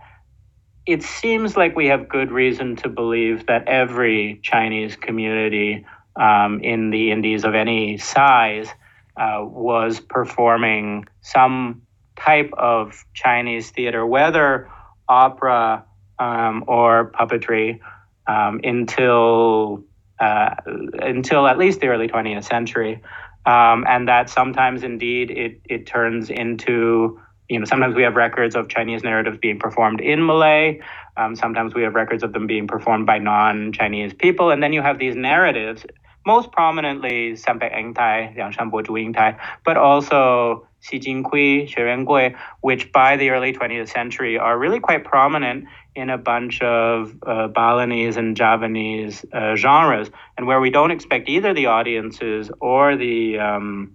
it 0.86 1.02
seems 1.02 1.56
like 1.56 1.74
we 1.76 1.86
have 1.86 2.08
good 2.08 2.30
reason 2.30 2.76
to 2.76 2.88
believe 2.88 3.46
that 3.46 3.66
every 3.68 4.40
Chinese 4.42 4.96
community 4.96 5.86
um, 6.16 6.60
in 6.60 6.90
the 6.90 7.10
Indies 7.10 7.44
of 7.44 7.54
any 7.54 7.96
size 7.96 8.68
uh, 9.16 9.38
was 9.42 10.00
performing 10.00 11.06
some 11.22 11.82
type 12.16 12.50
of 12.56 13.04
Chinese 13.14 13.70
theater, 13.70 14.04
whether 14.04 14.70
opera 15.08 15.84
um, 16.18 16.64
or 16.68 17.10
puppetry, 17.12 17.80
um, 18.26 18.60
until 18.62 19.84
uh, 20.20 20.54
until 20.66 21.46
at 21.46 21.58
least 21.58 21.80
the 21.80 21.88
early 21.88 22.08
20th 22.08 22.44
century, 22.44 23.02
um, 23.46 23.84
and 23.88 24.08
that 24.08 24.30
sometimes 24.30 24.82
indeed 24.82 25.30
it 25.30 25.60
it 25.68 25.86
turns 25.86 26.30
into 26.30 27.20
you 27.54 27.60
know, 27.60 27.66
sometimes 27.66 27.94
we 27.94 28.02
have 28.02 28.16
records 28.16 28.56
of 28.56 28.68
Chinese 28.68 29.04
narratives 29.04 29.38
being 29.38 29.60
performed 29.60 30.00
in 30.00 30.26
Malay. 30.26 30.80
Um, 31.16 31.36
sometimes 31.36 31.72
we 31.72 31.82
have 31.84 31.94
records 31.94 32.24
of 32.24 32.32
them 32.32 32.48
being 32.48 32.66
performed 32.66 33.06
by 33.06 33.18
non-Chinese 33.20 34.12
people, 34.12 34.50
and 34.50 34.60
then 34.60 34.72
you 34.72 34.82
have 34.82 34.98
these 34.98 35.14
narratives, 35.14 35.86
most 36.26 36.50
prominently 36.50 37.34
Sampek 37.34 37.72
Engtay, 37.72 38.36
Liangshan 38.36 38.72
Boju 38.72 38.88
Yingtai, 38.88 39.38
but 39.64 39.76
also 39.76 40.66
Xi 40.80 40.98
Jingkui, 40.98 41.72
Xue 41.72 42.04
Gui, 42.04 42.34
which 42.60 42.90
by 42.90 43.16
the 43.16 43.30
early 43.30 43.52
20th 43.52 43.88
century 43.90 44.36
are 44.36 44.58
really 44.58 44.80
quite 44.80 45.04
prominent 45.04 45.66
in 45.94 46.10
a 46.10 46.18
bunch 46.18 46.60
of 46.60 47.14
uh, 47.24 47.46
Balinese 47.46 48.16
and 48.16 48.36
Javanese 48.36 49.24
uh, 49.32 49.54
genres, 49.54 50.10
and 50.36 50.48
where 50.48 50.60
we 50.60 50.70
don't 50.70 50.90
expect 50.90 51.28
either 51.28 51.54
the 51.54 51.66
audiences 51.66 52.50
or 52.60 52.96
the 52.96 53.38
um, 53.38 53.94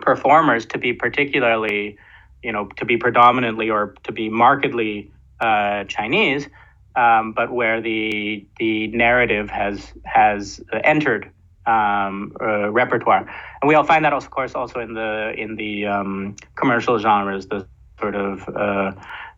performers 0.00 0.66
to 0.66 0.78
be 0.78 0.92
particularly 0.92 1.98
you 2.44 2.52
know, 2.52 2.66
to 2.76 2.84
be 2.84 2.96
predominantly 2.98 3.70
or 3.70 3.94
to 4.04 4.12
be 4.12 4.28
markedly 4.28 5.10
uh, 5.40 5.84
Chinese, 5.84 6.46
um, 6.94 7.32
but 7.32 7.50
where 7.50 7.80
the 7.80 8.46
the 8.58 8.86
narrative 8.88 9.50
has 9.50 9.92
has 10.04 10.60
entered 10.84 11.30
um, 11.66 12.36
uh, 12.40 12.70
repertoire, 12.70 13.26
and 13.60 13.68
we 13.68 13.74
all 13.74 13.84
find 13.84 14.04
that, 14.04 14.12
also, 14.12 14.26
of 14.26 14.30
course, 14.30 14.54
also 14.54 14.80
in 14.80 14.92
the 14.92 15.34
in 15.36 15.56
the 15.56 15.86
um, 15.86 16.36
commercial 16.54 16.98
genres, 16.98 17.46
the 17.46 17.66
sort 17.98 18.14
of 18.14 18.48
uh, 18.48 18.92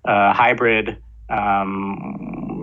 uh 0.05 0.33
hybrid. 0.35 0.99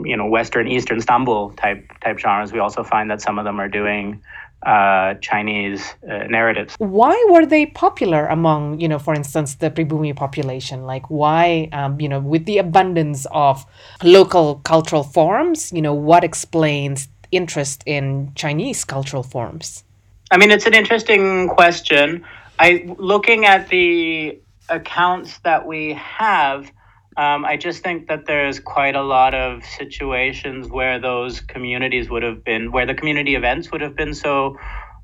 You 0.06 0.18
know, 0.18 0.26
Western, 0.26 0.68
Eastern, 0.68 0.98
Istanbul 0.98 1.52
type 1.52 1.92
type 2.02 2.20
genres. 2.20 2.52
We 2.52 2.60
also 2.60 2.84
find 2.84 3.10
that 3.12 3.22
some 3.22 3.40
of 3.40 3.46
them 3.46 3.60
are 3.60 3.68
doing 3.68 4.22
uh, 4.66 5.16
Chinese 5.16 5.94
uh, 6.10 6.26
narratives. 6.28 6.76
Why 6.78 7.16
were 7.30 7.46
they 7.46 7.66
popular 7.66 8.28
among, 8.28 8.80
you 8.80 8.88
know, 8.88 9.00
for 9.00 9.14
instance, 9.14 9.56
the 9.56 9.70
Pribumi 9.70 10.16
population? 10.16 10.86
Like, 10.86 11.10
why, 11.10 11.70
um, 11.74 12.00
you 12.00 12.08
know, 12.08 12.20
with 12.20 12.46
the 12.46 12.58
abundance 12.60 13.28
of 13.32 13.66
local 14.04 14.56
cultural 14.64 15.04
forms, 15.04 15.72
you 15.74 15.82
know, 15.82 15.94
what 15.94 16.24
explains 16.24 17.10
interest 17.32 17.84
in 17.86 18.32
Chinese 18.36 18.86
cultural 18.86 19.24
forms? 19.24 19.84
I 20.32 20.38
mean, 20.38 20.52
it's 20.52 20.66
an 20.66 20.74
interesting 20.74 21.50
question. 21.50 22.24
I 22.60 22.86
looking 22.98 23.46
at 23.46 23.70
the 23.70 24.40
accounts 24.70 25.40
that 25.40 25.68
we 25.68 25.94
have 25.94 26.72
um, 27.18 27.46
I 27.46 27.58
just 27.58 27.84
think 27.84 28.08
that 28.08 28.26
there's 28.26 28.60
quite 28.60 28.96
a 28.96 29.04
lot 29.04 29.34
of 29.34 29.64
situations 29.64 30.70
where 30.70 31.00
those 31.00 31.42
communities 31.42 32.10
would 32.10 32.24
have 32.24 32.44
been, 32.44 32.72
where 32.72 32.86
the 32.86 32.96
community 32.96 33.36
events 33.36 33.72
would 33.72 33.82
have 33.82 33.96
been 33.96 34.14
so 34.14 34.58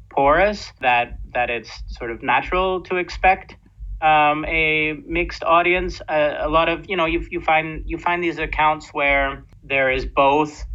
porous 0.09 0.73
that 0.81 1.19
that 1.33 1.49
it's 1.49 1.83
sort 1.87 2.11
of 2.11 2.23
natural 2.23 2.81
to 2.81 2.95
expect 2.95 3.55
um, 4.01 4.45
a 4.45 4.93
mixed 5.05 5.43
audience. 5.43 6.01
Uh, 6.07 6.35
a 6.39 6.49
lot 6.49 6.69
of 6.69 6.89
you 6.89 6.97
know 6.97 7.05
you, 7.05 7.25
you 7.29 7.41
find 7.41 7.83
you 7.85 7.97
find 7.97 8.23
these 8.23 8.39
accounts 8.39 8.89
where 8.91 9.43
there 9.63 9.91
is 9.91 10.05
both 10.05 10.65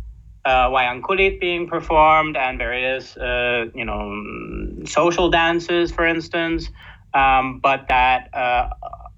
uh, 0.45 0.69
wayang 0.69 1.01
kulit 1.01 1.41
being 1.41 1.67
performed 1.67 2.37
and 2.37 2.59
various 2.59 3.17
uh, 3.17 3.67
you 3.75 3.85
know 3.85 4.85
social 4.87 5.31
dances, 5.31 5.91
for 5.91 6.07
instance, 6.07 6.69
um, 7.13 7.61
but 7.61 7.87
that 7.89 8.29
uh, 8.35 8.69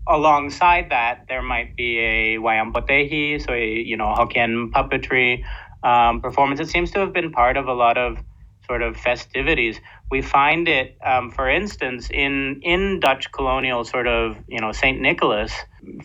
alongside 0.06 0.90
that, 0.90 1.26
there 1.28 1.42
might 1.42 1.76
be 1.76 1.98
a 1.98 2.36
wayang 2.38 2.72
potehi, 2.72 3.44
so 3.44 3.52
a 3.52 3.66
you 3.66 3.96
know 3.96 4.14
Hokkien 4.16 4.70
puppetry 4.70 5.44
um, 5.82 6.20
performance. 6.20 6.60
It 6.60 6.68
seems 6.68 6.90
to 6.92 7.00
have 7.00 7.12
been 7.12 7.32
part 7.32 7.56
of 7.56 7.66
a 7.66 7.74
lot 7.74 7.98
of 7.98 8.18
sort 8.66 8.82
of 8.82 8.96
festivities. 8.96 9.80
We 10.10 10.22
find 10.22 10.68
it, 10.68 10.96
um, 11.04 11.30
for 11.30 11.48
instance, 11.48 12.08
in 12.10 12.60
in 12.62 13.00
Dutch 13.00 13.32
colonial 13.32 13.84
sort 13.84 14.06
of 14.06 14.36
you 14.48 14.60
know 14.60 14.72
Saint 14.72 15.00
Nicholas 15.00 15.52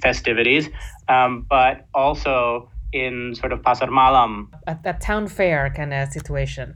festivities, 0.01 0.69
um, 1.07 1.45
but 1.49 1.87
also 1.93 2.69
in 2.93 3.35
sort 3.35 3.53
of 3.53 3.61
Pasar 3.61 3.89
Malam, 3.89 4.51
a, 4.67 4.77
a 4.85 4.93
town 4.93 5.27
fair 5.27 5.69
kind 5.75 5.93
of 5.93 6.09
situation. 6.09 6.75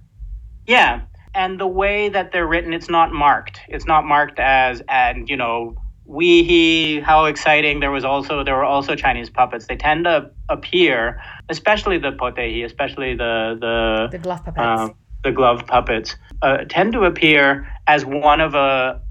Yeah, 0.68 1.02
and 1.34 1.60
the 1.60 1.68
way 1.68 2.10
that 2.10 2.32
they're 2.32 2.48
written, 2.48 2.74
it's 2.74 2.90
not 2.90 3.12
marked. 3.12 3.60
It's 3.68 3.86
not 3.86 4.06
marked 4.06 4.40
as 4.40 4.82
and 4.88 5.30
you 5.30 5.38
know 5.38 5.76
we 6.06 6.44
he 6.44 7.00
how 7.00 7.26
exciting 7.26 7.80
there 7.80 7.92
was 7.92 8.06
also 8.06 8.44
there 8.44 8.56
were 8.56 8.64
also 8.64 8.96
chinese 8.96 9.30
puppets. 9.30 9.66
They 9.66 9.76
tend 9.76 10.06
to 10.06 10.32
appear 10.50 11.20
especially 11.50 11.98
the 11.98 12.12
potehi 12.12 12.64
especially 12.64 13.16
the 13.16 13.58
the 13.60 14.10
the 14.12 14.20
glove 14.20 14.44
puppets. 14.44 14.82
um, 14.82 14.96
the 15.24 15.32
glove 15.32 15.66
puppets 15.66 16.16
uh, 16.42 16.60
tend 16.70 16.94
to 16.94 17.04
appear 17.04 17.68
as 17.88 18.06
one 18.06 18.42
of 18.42 18.56
a 18.56 19.02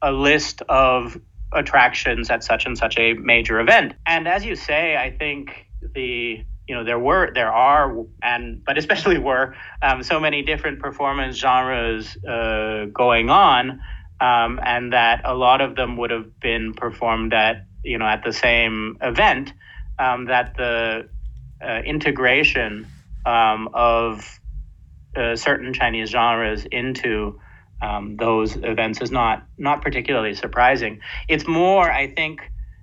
a 0.00 0.12
list 0.12 0.62
of 0.68 1.20
attractions 1.52 2.30
at 2.30 2.44
such 2.44 2.66
and 2.66 2.78
such 2.78 2.98
a 2.98 3.14
major 3.14 3.58
event. 3.60 3.94
And 4.06 4.26
as 4.28 4.44
you 4.44 4.56
say 4.56 4.96
i 4.96 5.10
think 5.10 5.66
the 5.94 6.44
you 6.68 6.74
know 6.74 6.84
there 6.84 6.98
were 6.98 7.32
there 7.34 7.52
are 7.52 8.04
and 8.22 8.62
but 8.64 8.78
especially 8.78 9.18
were 9.18 9.54
um, 9.82 10.02
so 10.02 10.20
many 10.20 10.42
different 10.42 10.78
performance 10.80 11.36
genres 11.36 12.16
uh, 12.24 12.86
going 12.92 13.30
on 13.30 13.80
um, 14.20 14.60
and 14.62 14.92
that 14.92 15.22
a 15.24 15.34
lot 15.34 15.60
of 15.60 15.76
them 15.76 15.96
would 15.96 16.10
have 16.10 16.38
been 16.40 16.74
performed 16.74 17.32
at 17.32 17.66
you 17.84 17.98
know 17.98 18.06
at 18.06 18.24
the 18.24 18.32
same 18.32 18.98
event. 19.00 19.52
Um, 19.98 20.26
that 20.26 20.56
the 20.56 21.08
uh, 21.60 21.80
integration 21.84 22.86
um, 23.26 23.68
of 23.74 24.38
uh, 25.16 25.34
certain 25.34 25.72
Chinese 25.72 26.10
genres 26.10 26.64
into 26.70 27.40
um, 27.80 28.16
those 28.16 28.56
events 28.56 29.00
is 29.00 29.10
not 29.10 29.46
not 29.56 29.82
particularly 29.82 30.34
surprising. 30.34 31.00
It's 31.28 31.46
more, 31.46 31.90
I 31.90 32.08
think, 32.08 32.40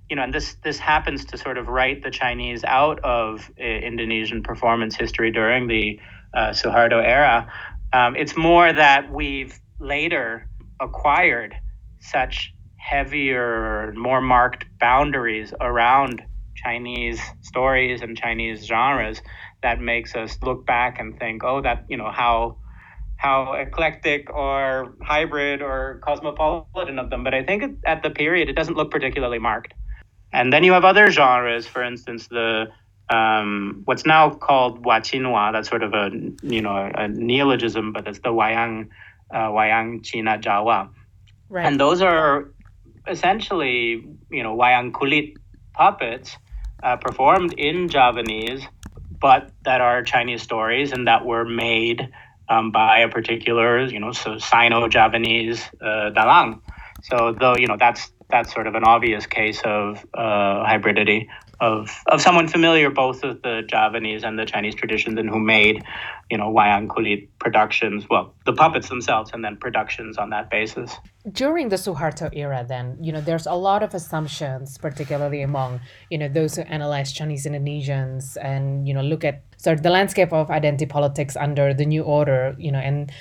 you 0.09 0.15
know, 0.15 0.23
and 0.23 0.33
this 0.33 0.55
this 0.63 0.79
happens 0.79 1.25
to 1.25 1.37
sort 1.37 1.57
of 1.57 1.67
write 1.67 2.03
the 2.03 2.11
Chinese 2.11 2.63
out 2.63 2.99
of 2.99 3.49
uh, 3.59 3.63
Indonesian 3.63 4.43
performance 4.43 4.95
history 4.95 5.31
during 5.31 5.67
the 5.67 5.99
uh, 6.33 6.49
Suharto 6.49 7.03
era. 7.03 7.51
Um, 7.93 8.15
it's 8.15 8.35
more 8.35 8.71
that 8.71 9.11
we've 9.11 9.59
later 9.79 10.47
acquired 10.79 11.55
such 11.99 12.53
heavier, 12.77 13.93
more 13.95 14.21
marked 14.21 14.65
boundaries 14.79 15.53
around 15.59 16.23
Chinese 16.55 17.21
stories 17.41 18.01
and 18.01 18.17
Chinese 18.17 18.65
genres 18.65 19.21
that 19.63 19.79
makes 19.79 20.15
us 20.15 20.37
look 20.41 20.65
back 20.65 20.99
and 20.99 21.17
think, 21.19 21.43
oh, 21.43 21.61
that, 21.61 21.85
you 21.89 21.97
know, 21.97 22.11
how 22.11 22.57
how 23.17 23.53
eclectic 23.53 24.29
or 24.33 24.93
hybrid 25.01 25.61
or 25.61 26.01
cosmopolitan 26.03 26.99
of 26.99 27.09
them. 27.09 27.23
But 27.23 27.33
I 27.33 27.43
think 27.43 27.79
at 27.85 28.03
the 28.03 28.09
period, 28.09 28.49
it 28.49 28.53
doesn't 28.53 28.75
look 28.75 28.91
particularly 28.91 29.39
marked. 29.39 29.73
And 30.33 30.51
then 30.51 30.63
you 30.63 30.73
have 30.73 30.83
other 30.83 31.09
genres, 31.09 31.65
for 31.65 31.81
instance, 31.81 32.27
the 32.27 32.65
um, 33.09 33.83
what's 33.85 34.05
now 34.05 34.31
called 34.31 34.83
Wacinwa, 34.83 35.53
that's 35.53 35.69
sort 35.69 35.83
of 35.83 35.93
a 35.93 36.09
you 36.43 36.61
know 36.61 36.91
a 36.93 37.07
neologism, 37.07 37.93
but 37.93 38.07
it's 38.07 38.19
the 38.19 38.29
Wayang 38.29 38.89
uh, 39.31 39.49
Wayang 39.49 40.05
Cina 40.05 40.37
Jawa, 40.37 40.89
Right. 41.49 41.65
And 41.65 41.79
those 41.79 42.01
are 42.01 42.51
essentially, 43.07 44.03
you 44.31 44.43
know, 44.43 44.55
wayang 44.57 44.91
kulit 44.91 45.37
puppets 45.73 46.37
uh, 46.81 46.97
performed 46.97 47.53
in 47.53 47.87
Javanese, 47.87 48.65
but 49.19 49.51
that 49.63 49.81
are 49.81 50.03
Chinese 50.03 50.41
stories 50.41 50.91
and 50.91 51.07
that 51.07 51.25
were 51.25 51.45
made 51.45 52.09
um, 52.49 52.71
by 52.71 52.99
a 52.99 53.09
particular, 53.09 53.85
you 53.85 53.99
know, 53.99 54.11
so 54.11 54.37
Sino-Javanese 54.37 55.63
uh, 55.81 56.11
dalang. 56.11 56.61
So 57.03 57.35
though, 57.39 57.55
you 57.55 57.67
know, 57.67 57.77
that's 57.77 58.11
that's 58.29 58.51
sort 58.51 58.65
of 58.65 58.73
an 58.73 58.83
obvious 58.83 59.27
case 59.27 59.61
of 59.63 60.03
uh, 60.15 60.65
hybridity 60.65 61.27
of 61.59 62.03
of 62.07 62.21
someone 62.21 62.47
familiar 62.47 62.89
both 62.89 63.23
with 63.23 63.41
the 63.43 63.63
Javanese 63.67 64.23
and 64.23 64.37
the 64.37 64.45
Chinese 64.45 64.75
traditions 64.75 65.17
and 65.19 65.29
who 65.29 65.39
made, 65.39 65.83
you 66.29 66.37
know, 66.37 66.51
wayang 66.51 66.87
kulit 66.87 67.27
productions, 67.39 68.05
well, 68.09 68.33
the 68.45 68.53
puppets 68.53 68.89
themselves, 68.89 69.31
and 69.33 69.43
then 69.43 69.57
productions 69.57 70.17
on 70.17 70.29
that 70.31 70.49
basis. 70.49 70.95
During 71.31 71.69
the 71.69 71.75
Suharto 71.75 72.29
era, 72.33 72.65
then 72.67 72.97
you 73.01 73.11
know, 73.11 73.21
there's 73.21 73.45
a 73.45 73.53
lot 73.53 73.83
of 73.83 73.93
assumptions, 73.93 74.77
particularly 74.77 75.41
among 75.41 75.81
you 76.09 76.17
know 76.17 76.27
those 76.27 76.55
who 76.55 76.63
analyze 76.63 77.11
Chinese 77.11 77.45
Indonesians 77.45 78.37
and 78.41 78.87
you 78.87 78.93
know 78.93 79.01
look 79.01 79.23
at 79.23 79.43
sort 79.57 79.77
of 79.77 79.83
the 79.83 79.89
landscape 79.89 80.33
of 80.33 80.49
identity 80.49 80.85
politics 80.85 81.35
under 81.35 81.73
the 81.73 81.85
new 81.85 82.03
order, 82.03 82.55
you 82.57 82.71
know, 82.71 82.79
and 82.79 83.11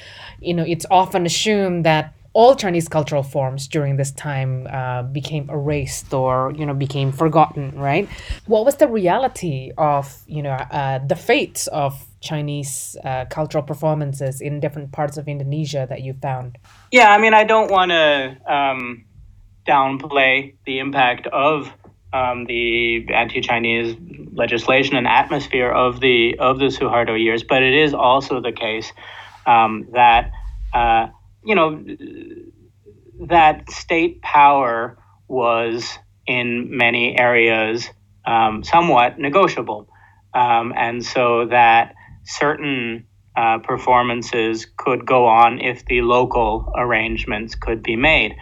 you 0.41 0.55
know 0.55 0.65
it's 0.67 0.87
often 0.91 1.27
assumed 1.27 1.85
that 1.85 2.14
all 2.35 2.57
Chinese 2.57 2.89
cultural 2.89 3.23
forms 3.23 3.69
during 3.69 3.97
this 3.97 4.11
time 4.11 4.67
uh, 4.67 5.05
became 5.05 5.49
erased 5.49 6.13
or 6.13 6.53
you 6.57 6.67
know 6.67 6.75
became 6.75 7.13
forgotten, 7.13 7.73
right? 7.79 8.09
What 8.47 8.65
was 8.65 8.77
the 8.77 8.89
reality 8.89 9.73
of 9.79 10.23
you 10.27 10.43
know 10.43 10.51
uh, 10.51 10.99
the 10.99 11.17
fates 11.17 11.69
of 11.69 11.95
Chinese 12.21 12.97
uh, 13.05 13.27
cultural 13.27 13.63
performances 13.63 14.41
in 14.41 14.61
different 14.61 14.93
parts 14.93 15.17
of 15.17 15.29
Indonesia 15.29 15.87
that 15.89 16.03
you 16.03 16.15
found? 16.15 16.59
Yeah, 16.91 17.11
I 17.11 17.19
mean, 17.19 17.35
I 17.35 17.45
don't 17.45 17.71
want 17.71 17.91
to 17.93 18.37
um, 18.53 19.05
downplay 19.67 20.55
the 20.67 20.81
impact 20.81 21.29
of 21.29 21.71
um, 22.13 22.47
the 22.47 23.07
anti-Chinese 23.13 23.97
legislation 24.33 24.97
and 24.97 25.07
atmosphere 25.07 25.71
of 25.71 26.01
the 26.01 26.37
of 26.39 26.59
the 26.59 26.67
Suharto 26.67 27.17
years, 27.17 27.45
but 27.45 27.63
it 27.63 27.75
is 27.75 27.95
also 27.95 28.41
the 28.41 28.53
case 28.53 28.93
um, 29.47 29.87
that 29.93 30.33
uh, 30.73 31.09
you 31.45 31.55
know, 31.55 31.85
that 33.27 33.71
state 33.71 34.23
power 34.23 34.99
was 35.29 35.99
in 36.27 36.77
many 36.77 37.19
areas 37.19 37.89
um, 38.27 38.65
somewhat 38.65 39.19
negotiable. 39.19 39.89
Um, 40.35 40.73
and 40.77 41.05
so 41.05 41.47
that 41.47 41.95
certain 42.25 43.07
uh, 43.37 43.59
performances 43.59 44.67
could 44.77 45.07
go 45.07 45.27
on 45.27 45.61
if 45.61 45.85
the 45.87 46.01
local 46.03 46.73
arrangements 46.77 47.55
could 47.55 47.83
be 47.83 47.97
made. 47.97 48.35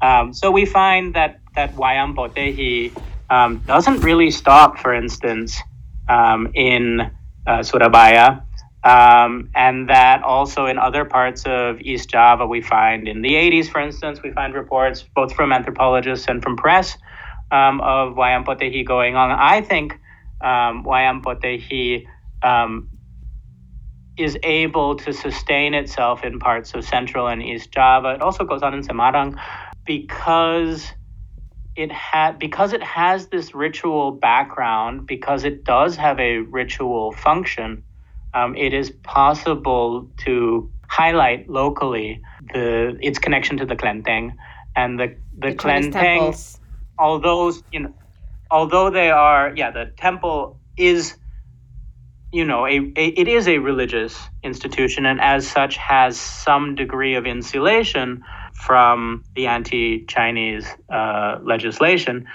Um, 0.00 0.32
so 0.32 0.50
we 0.50 0.66
find 0.66 1.14
that, 1.14 1.40
that 1.54 1.74
Wayang 1.76 2.14
Potehi 2.14 2.92
um, 3.30 3.58
doesn't 3.66 4.00
really 4.00 4.30
stop, 4.30 4.78
for 4.78 4.92
instance, 4.92 5.60
um, 6.08 6.50
in 6.54 7.10
uh, 7.46 7.62
Surabaya. 7.62 8.42
Um, 8.84 9.50
and 9.54 9.88
that 9.90 10.22
also 10.24 10.66
in 10.66 10.78
other 10.78 11.04
parts 11.04 11.44
of 11.46 11.80
East 11.80 12.10
Java, 12.10 12.46
we 12.46 12.62
find 12.62 13.08
in 13.08 13.22
the 13.22 13.34
80s, 13.34 13.68
for 13.68 13.80
instance, 13.80 14.20
we 14.22 14.32
find 14.32 14.54
reports 14.54 15.04
both 15.14 15.34
from 15.34 15.52
anthropologists 15.52 16.28
and 16.28 16.42
from 16.42 16.56
press 16.56 16.96
um, 17.50 17.80
of 17.82 18.14
Wayang 18.14 18.44
Potehi 18.44 18.86
going 18.86 19.16
on. 19.16 19.30
I 19.30 19.60
think 19.62 19.94
um, 20.40 20.84
Wayang 20.84 21.22
Potehi 21.22 22.06
um, 22.42 22.88
is 24.18 24.38
able 24.42 24.96
to 24.96 25.12
sustain 25.12 25.74
itself 25.74 26.24
in 26.24 26.38
parts 26.40 26.74
of 26.74 26.84
Central 26.84 27.28
and 27.28 27.42
East 27.42 27.72
Java. 27.72 28.14
It 28.14 28.22
also 28.22 28.44
goes 28.44 28.62
on 28.62 28.74
in 28.74 28.82
Semarang 28.82 29.38
because 29.86 30.92
it 31.76 31.92
had 31.92 32.38
because 32.38 32.72
it 32.72 32.82
has 32.82 33.28
this 33.28 33.54
ritual 33.54 34.12
background 34.12 35.06
because 35.06 35.44
it 35.44 35.64
does 35.64 35.96
have 35.96 36.20
a 36.20 36.38
ritual 36.38 37.12
function 37.12 37.84
um, 38.34 38.56
it 38.56 38.72
is 38.72 38.90
possible 38.90 40.08
to 40.18 40.70
highlight 40.88 41.48
locally 41.48 42.20
the 42.52 42.98
its 43.00 43.18
connection 43.18 43.56
to 43.58 43.66
the 43.66 43.76
Klenteng 43.76 44.34
and 44.76 44.98
the 44.98 45.16
the, 45.38 45.50
the 45.50 45.54
Klenteng, 45.54 46.58
although 46.98 47.52
you 47.72 47.80
know, 47.80 47.94
although 48.50 48.90
they 48.90 49.10
are 49.10 49.52
yeah, 49.56 49.70
the 49.70 49.92
temple 49.96 50.60
is 50.76 51.16
you 52.32 52.44
know 52.44 52.66
a, 52.66 52.78
a 52.96 53.06
it 53.06 53.28
is 53.28 53.48
a 53.48 53.58
religious 53.58 54.18
institution 54.42 55.06
and 55.06 55.20
as 55.20 55.46
such 55.46 55.76
has 55.76 56.18
some 56.18 56.74
degree 56.74 57.14
of 57.14 57.26
insulation 57.26 58.22
from 58.54 59.24
the 59.34 59.46
anti-Chinese 59.46 60.66
uh, 60.92 61.38
legislation, 61.42 62.26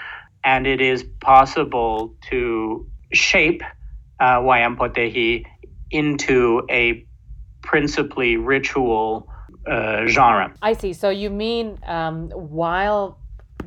and 0.44 0.66
it 0.66 0.80
is 0.80 1.04
possible 1.20 2.14
to 2.28 2.86
shape 3.12 3.62
uh, 4.20 4.40
Potehi 4.76 5.46
into 5.90 6.62
a 6.70 7.06
principally 7.62 8.36
ritual 8.36 9.28
uh, 9.66 10.06
genre. 10.06 10.54
I 10.62 10.72
see. 10.72 10.92
So 10.92 11.10
you 11.10 11.30
mean 11.30 11.78
um, 11.86 12.30
while 12.30 13.18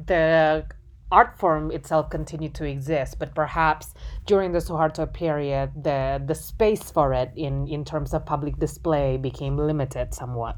the 0.08 0.66
art 1.12 1.38
form 1.38 1.72
itself 1.72 2.10
continued 2.10 2.56
to 2.56 2.66
exist, 2.66 3.20
but 3.20 3.36
perhaps 3.36 3.94
during 4.26 4.54
the 4.54 4.60
Suharto 4.60 5.12
period, 5.12 5.72
the 5.84 6.22
the 6.26 6.36
space 6.36 6.90
for 6.90 7.14
it 7.14 7.32
in 7.36 7.68
in 7.68 7.84
terms 7.84 8.14
of 8.14 8.26
public 8.26 8.58
display 8.58 9.18
became 9.18 9.58
limited 9.58 10.14
somewhat 10.14 10.56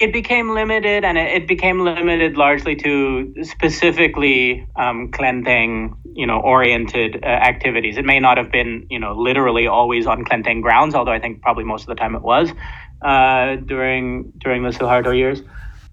it 0.00 0.14
became 0.14 0.54
limited, 0.54 1.04
and 1.04 1.18
it, 1.18 1.46
became 1.46 1.80
limited 1.80 2.38
largely 2.38 2.74
to 2.76 3.34
specifically 3.42 4.66
um, 4.74 5.10
Klenteng, 5.10 5.94
you 6.14 6.26
know, 6.26 6.40
oriented 6.40 7.22
uh, 7.22 7.26
activities. 7.26 7.98
It 7.98 8.06
may 8.06 8.18
not 8.18 8.38
have 8.38 8.50
been, 8.50 8.86
you 8.88 8.98
know, 8.98 9.12
literally 9.12 9.66
always 9.66 10.06
on 10.06 10.24
Klenteng 10.24 10.62
grounds, 10.62 10.94
although 10.94 11.12
I 11.12 11.20
think 11.20 11.42
probably 11.42 11.64
most 11.64 11.82
of 11.82 11.88
the 11.88 11.96
time 11.96 12.14
it 12.14 12.22
was 12.22 12.50
uh, 13.02 13.56
during 13.56 14.32
during 14.38 14.62
the 14.62 14.70
Suharto 14.70 15.14
years. 15.14 15.42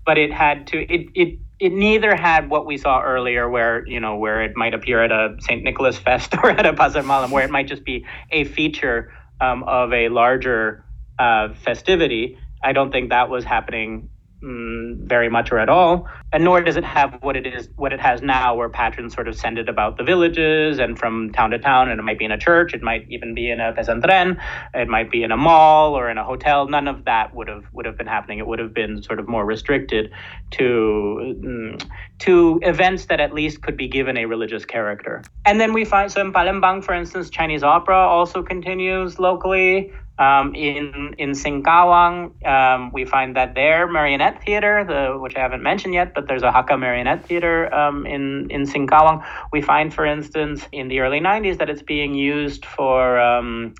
But 0.05 0.17
it 0.17 0.31
had 0.31 0.67
to 0.67 0.81
it 0.81 1.09
it 1.13 1.39
it 1.59 1.73
neither 1.73 2.15
had 2.15 2.49
what 2.49 2.65
we 2.65 2.77
saw 2.77 3.01
earlier, 3.01 3.49
where 3.49 3.85
you 3.87 3.99
know 3.99 4.15
where 4.15 4.41
it 4.41 4.55
might 4.55 4.73
appear 4.73 5.03
at 5.03 5.11
a 5.11 5.35
Saint 5.41 5.63
Nicholas 5.63 5.97
Fest 5.97 6.33
or 6.43 6.49
at 6.49 6.65
a 6.65 6.71
Pasar 6.71 7.03
Malam, 7.03 7.29
where 7.29 7.43
it 7.43 7.51
might 7.51 7.67
just 7.67 7.83
be 7.83 8.05
a 8.31 8.45
feature 8.45 9.11
um, 9.41 9.63
of 9.63 9.91
a 9.91 10.07
larger 10.07 10.85
uh, 11.19 11.53
festivity 11.53 12.37
I 12.67 12.73
don't 12.73 12.91
think 12.91 13.11
that 13.11 13.29
was 13.29 13.45
happening 13.45 14.09
mm, 14.43 14.97
very 15.07 15.29
much 15.29 15.51
or 15.51 15.59
at 15.59 15.69
all. 15.69 16.07
And 16.33 16.43
nor 16.43 16.61
does 16.61 16.75
it 16.75 16.83
have 16.83 17.17
what 17.21 17.37
it 17.37 17.47
is, 17.47 17.69
what 17.77 17.93
it 17.93 17.99
has 18.01 18.21
now, 18.21 18.55
where 18.55 18.67
patrons 18.67 19.13
sort 19.13 19.29
of 19.29 19.35
send 19.35 19.57
it 19.57 19.69
about 19.69 19.97
the 19.97 20.03
villages 20.03 20.79
and 20.79 20.99
from 20.99 21.31
town 21.31 21.51
to 21.51 21.59
town. 21.59 21.89
And 21.89 21.97
it 21.97 22.03
might 22.03 22.19
be 22.19 22.25
in 22.25 22.31
a 22.31 22.37
church, 22.37 22.73
it 22.73 22.83
might 22.83 23.05
even 23.09 23.33
be 23.33 23.49
in 23.49 23.61
a 23.61 23.71
pesantren, 23.71 24.37
it 24.73 24.89
might 24.89 25.09
be 25.09 25.23
in 25.23 25.31
a 25.31 25.37
mall 25.37 25.97
or 25.97 26.09
in 26.09 26.17
a 26.17 26.25
hotel. 26.25 26.67
None 26.67 26.89
of 26.89 27.05
that 27.05 27.33
would 27.33 27.47
have 27.47 27.63
would 27.71 27.85
have 27.85 27.97
been 27.97 28.07
happening. 28.07 28.39
It 28.39 28.47
would 28.47 28.59
have 28.59 28.73
been 28.73 29.01
sort 29.01 29.19
of 29.19 29.29
more 29.29 29.45
restricted 29.45 30.11
to 30.51 31.35
mm, 31.45 31.89
to 32.19 32.59
events 32.63 33.05
that 33.05 33.21
at 33.21 33.33
least 33.33 33.61
could 33.61 33.77
be 33.77 33.87
given 33.87 34.17
a 34.17 34.25
religious 34.25 34.65
character. 34.65 35.23
And 35.45 35.61
then 35.61 35.71
we 35.71 35.85
find 35.85 36.11
so 36.11 36.19
in 36.19 36.33
Palembang, 36.33 36.83
for 36.83 36.93
instance, 36.93 37.29
Chinese 37.29 37.63
opera 37.63 37.97
also 37.97 38.43
continues 38.43 39.19
locally. 39.19 39.93
Um, 40.19 40.55
in 40.55 41.15
in 41.17 41.31
Singkawang, 41.31 42.45
um, 42.45 42.91
we 42.93 43.05
find 43.05 43.35
that 43.35 43.55
their 43.55 43.87
marionette 43.87 44.43
theater, 44.43 44.83
the 44.83 45.17
which 45.19 45.35
I 45.35 45.39
haven't 45.41 45.63
mentioned 45.63 45.93
yet, 45.93 46.13
but 46.15 46.27
there's 46.27 46.43
a 46.43 46.51
Hakka 46.51 46.79
marionette 46.79 47.25
theater 47.27 47.73
um, 47.73 48.05
in 48.05 48.49
in 48.49 48.63
Singkawang. 48.63 49.23
We 49.51 49.61
find, 49.61 49.93
for 49.93 50.05
instance, 50.05 50.67
in 50.71 50.87
the 50.87 51.01
early 51.01 51.19
'90s 51.19 51.59
that 51.59 51.69
it's 51.69 51.83
being 51.83 52.15
used 52.15 52.65
for 52.65 53.19
um, 53.19 53.75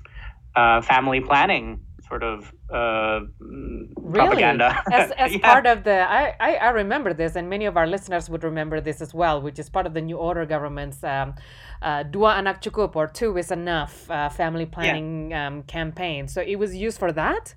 uh, 0.56 0.82
family 0.82 1.20
planning 1.20 1.80
sort 2.08 2.22
of 2.22 2.52
uh, 2.72 3.20
really? 3.38 4.26
propaganda. 4.26 4.82
As, 4.90 5.10
as 5.12 5.32
yeah. 5.36 5.52
part 5.52 5.66
of 5.66 5.84
the, 5.84 6.10
I, 6.10 6.34
I, 6.40 6.54
I, 6.56 6.68
remember 6.70 7.12
this, 7.12 7.36
and 7.36 7.48
many 7.48 7.66
of 7.66 7.76
our 7.76 7.86
listeners 7.86 8.30
would 8.30 8.44
remember 8.44 8.80
this 8.80 9.00
as 9.00 9.12
well, 9.12 9.40
which 9.40 9.58
is 9.58 9.68
part 9.68 9.86
of 9.86 9.94
the 9.94 10.00
New 10.00 10.16
Order 10.16 10.46
government's 10.46 11.04
um, 11.04 11.34
uh, 11.82 12.02
Dua 12.02 12.34
Anak 12.34 12.62
Cukup, 12.62 12.96
or 12.96 13.06
Two 13.06 13.36
is 13.36 13.50
Enough 13.50 14.10
uh, 14.10 14.28
family 14.28 14.66
planning 14.66 15.30
yeah. 15.30 15.46
um, 15.46 15.62
campaign. 15.64 16.28
So 16.28 16.40
it 16.40 16.56
was 16.56 16.74
used 16.74 16.98
for 16.98 17.12
that? 17.12 17.54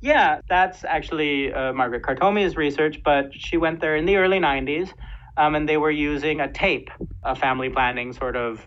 Yeah, 0.00 0.40
that's 0.48 0.84
actually 0.84 1.52
uh, 1.52 1.72
Margaret 1.72 2.02
Kartomi's 2.02 2.56
research, 2.56 3.00
but 3.04 3.32
she 3.32 3.56
went 3.56 3.80
there 3.80 3.96
in 3.96 4.06
the 4.06 4.16
early 4.16 4.38
90s, 4.38 4.92
um, 5.36 5.54
and 5.54 5.68
they 5.68 5.76
were 5.76 5.90
using 5.90 6.40
a 6.40 6.50
tape, 6.50 6.90
a 7.24 7.34
family 7.34 7.70
planning 7.70 8.12
sort 8.12 8.36
of, 8.36 8.66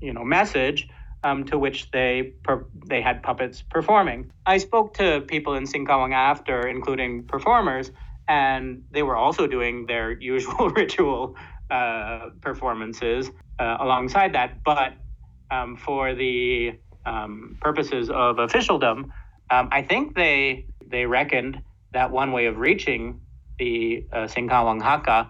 you 0.00 0.12
know, 0.12 0.24
message 0.24 0.88
um, 1.26 1.44
to 1.44 1.58
which 1.58 1.90
they 1.90 2.34
per- 2.44 2.66
they 2.86 3.02
had 3.02 3.22
puppets 3.22 3.62
performing. 3.62 4.30
I 4.46 4.58
spoke 4.58 4.94
to 4.98 5.22
people 5.22 5.54
in 5.54 5.64
Singkawang 5.64 6.14
after, 6.14 6.68
including 6.68 7.24
performers, 7.24 7.90
and 8.28 8.82
they 8.92 9.02
were 9.02 9.16
also 9.16 9.46
doing 9.48 9.86
their 9.86 10.12
usual 10.34 10.70
ritual 10.70 11.34
uh, 11.68 12.30
performances 12.40 13.30
uh, 13.58 13.76
alongside 13.80 14.34
that. 14.34 14.60
But 14.64 14.92
um, 15.50 15.76
for 15.76 16.14
the 16.14 16.78
um, 17.04 17.56
purposes 17.60 18.08
of 18.08 18.38
officialdom, 18.38 19.12
um, 19.50 19.68
I 19.72 19.82
think 19.82 20.14
they 20.14 20.66
they 20.86 21.06
reckoned 21.06 21.60
that 21.92 22.12
one 22.12 22.30
way 22.30 22.46
of 22.46 22.58
reaching 22.58 23.20
the 23.58 24.06
uh, 24.12 24.28
Singkawang 24.32 24.80
Hakka 24.80 25.28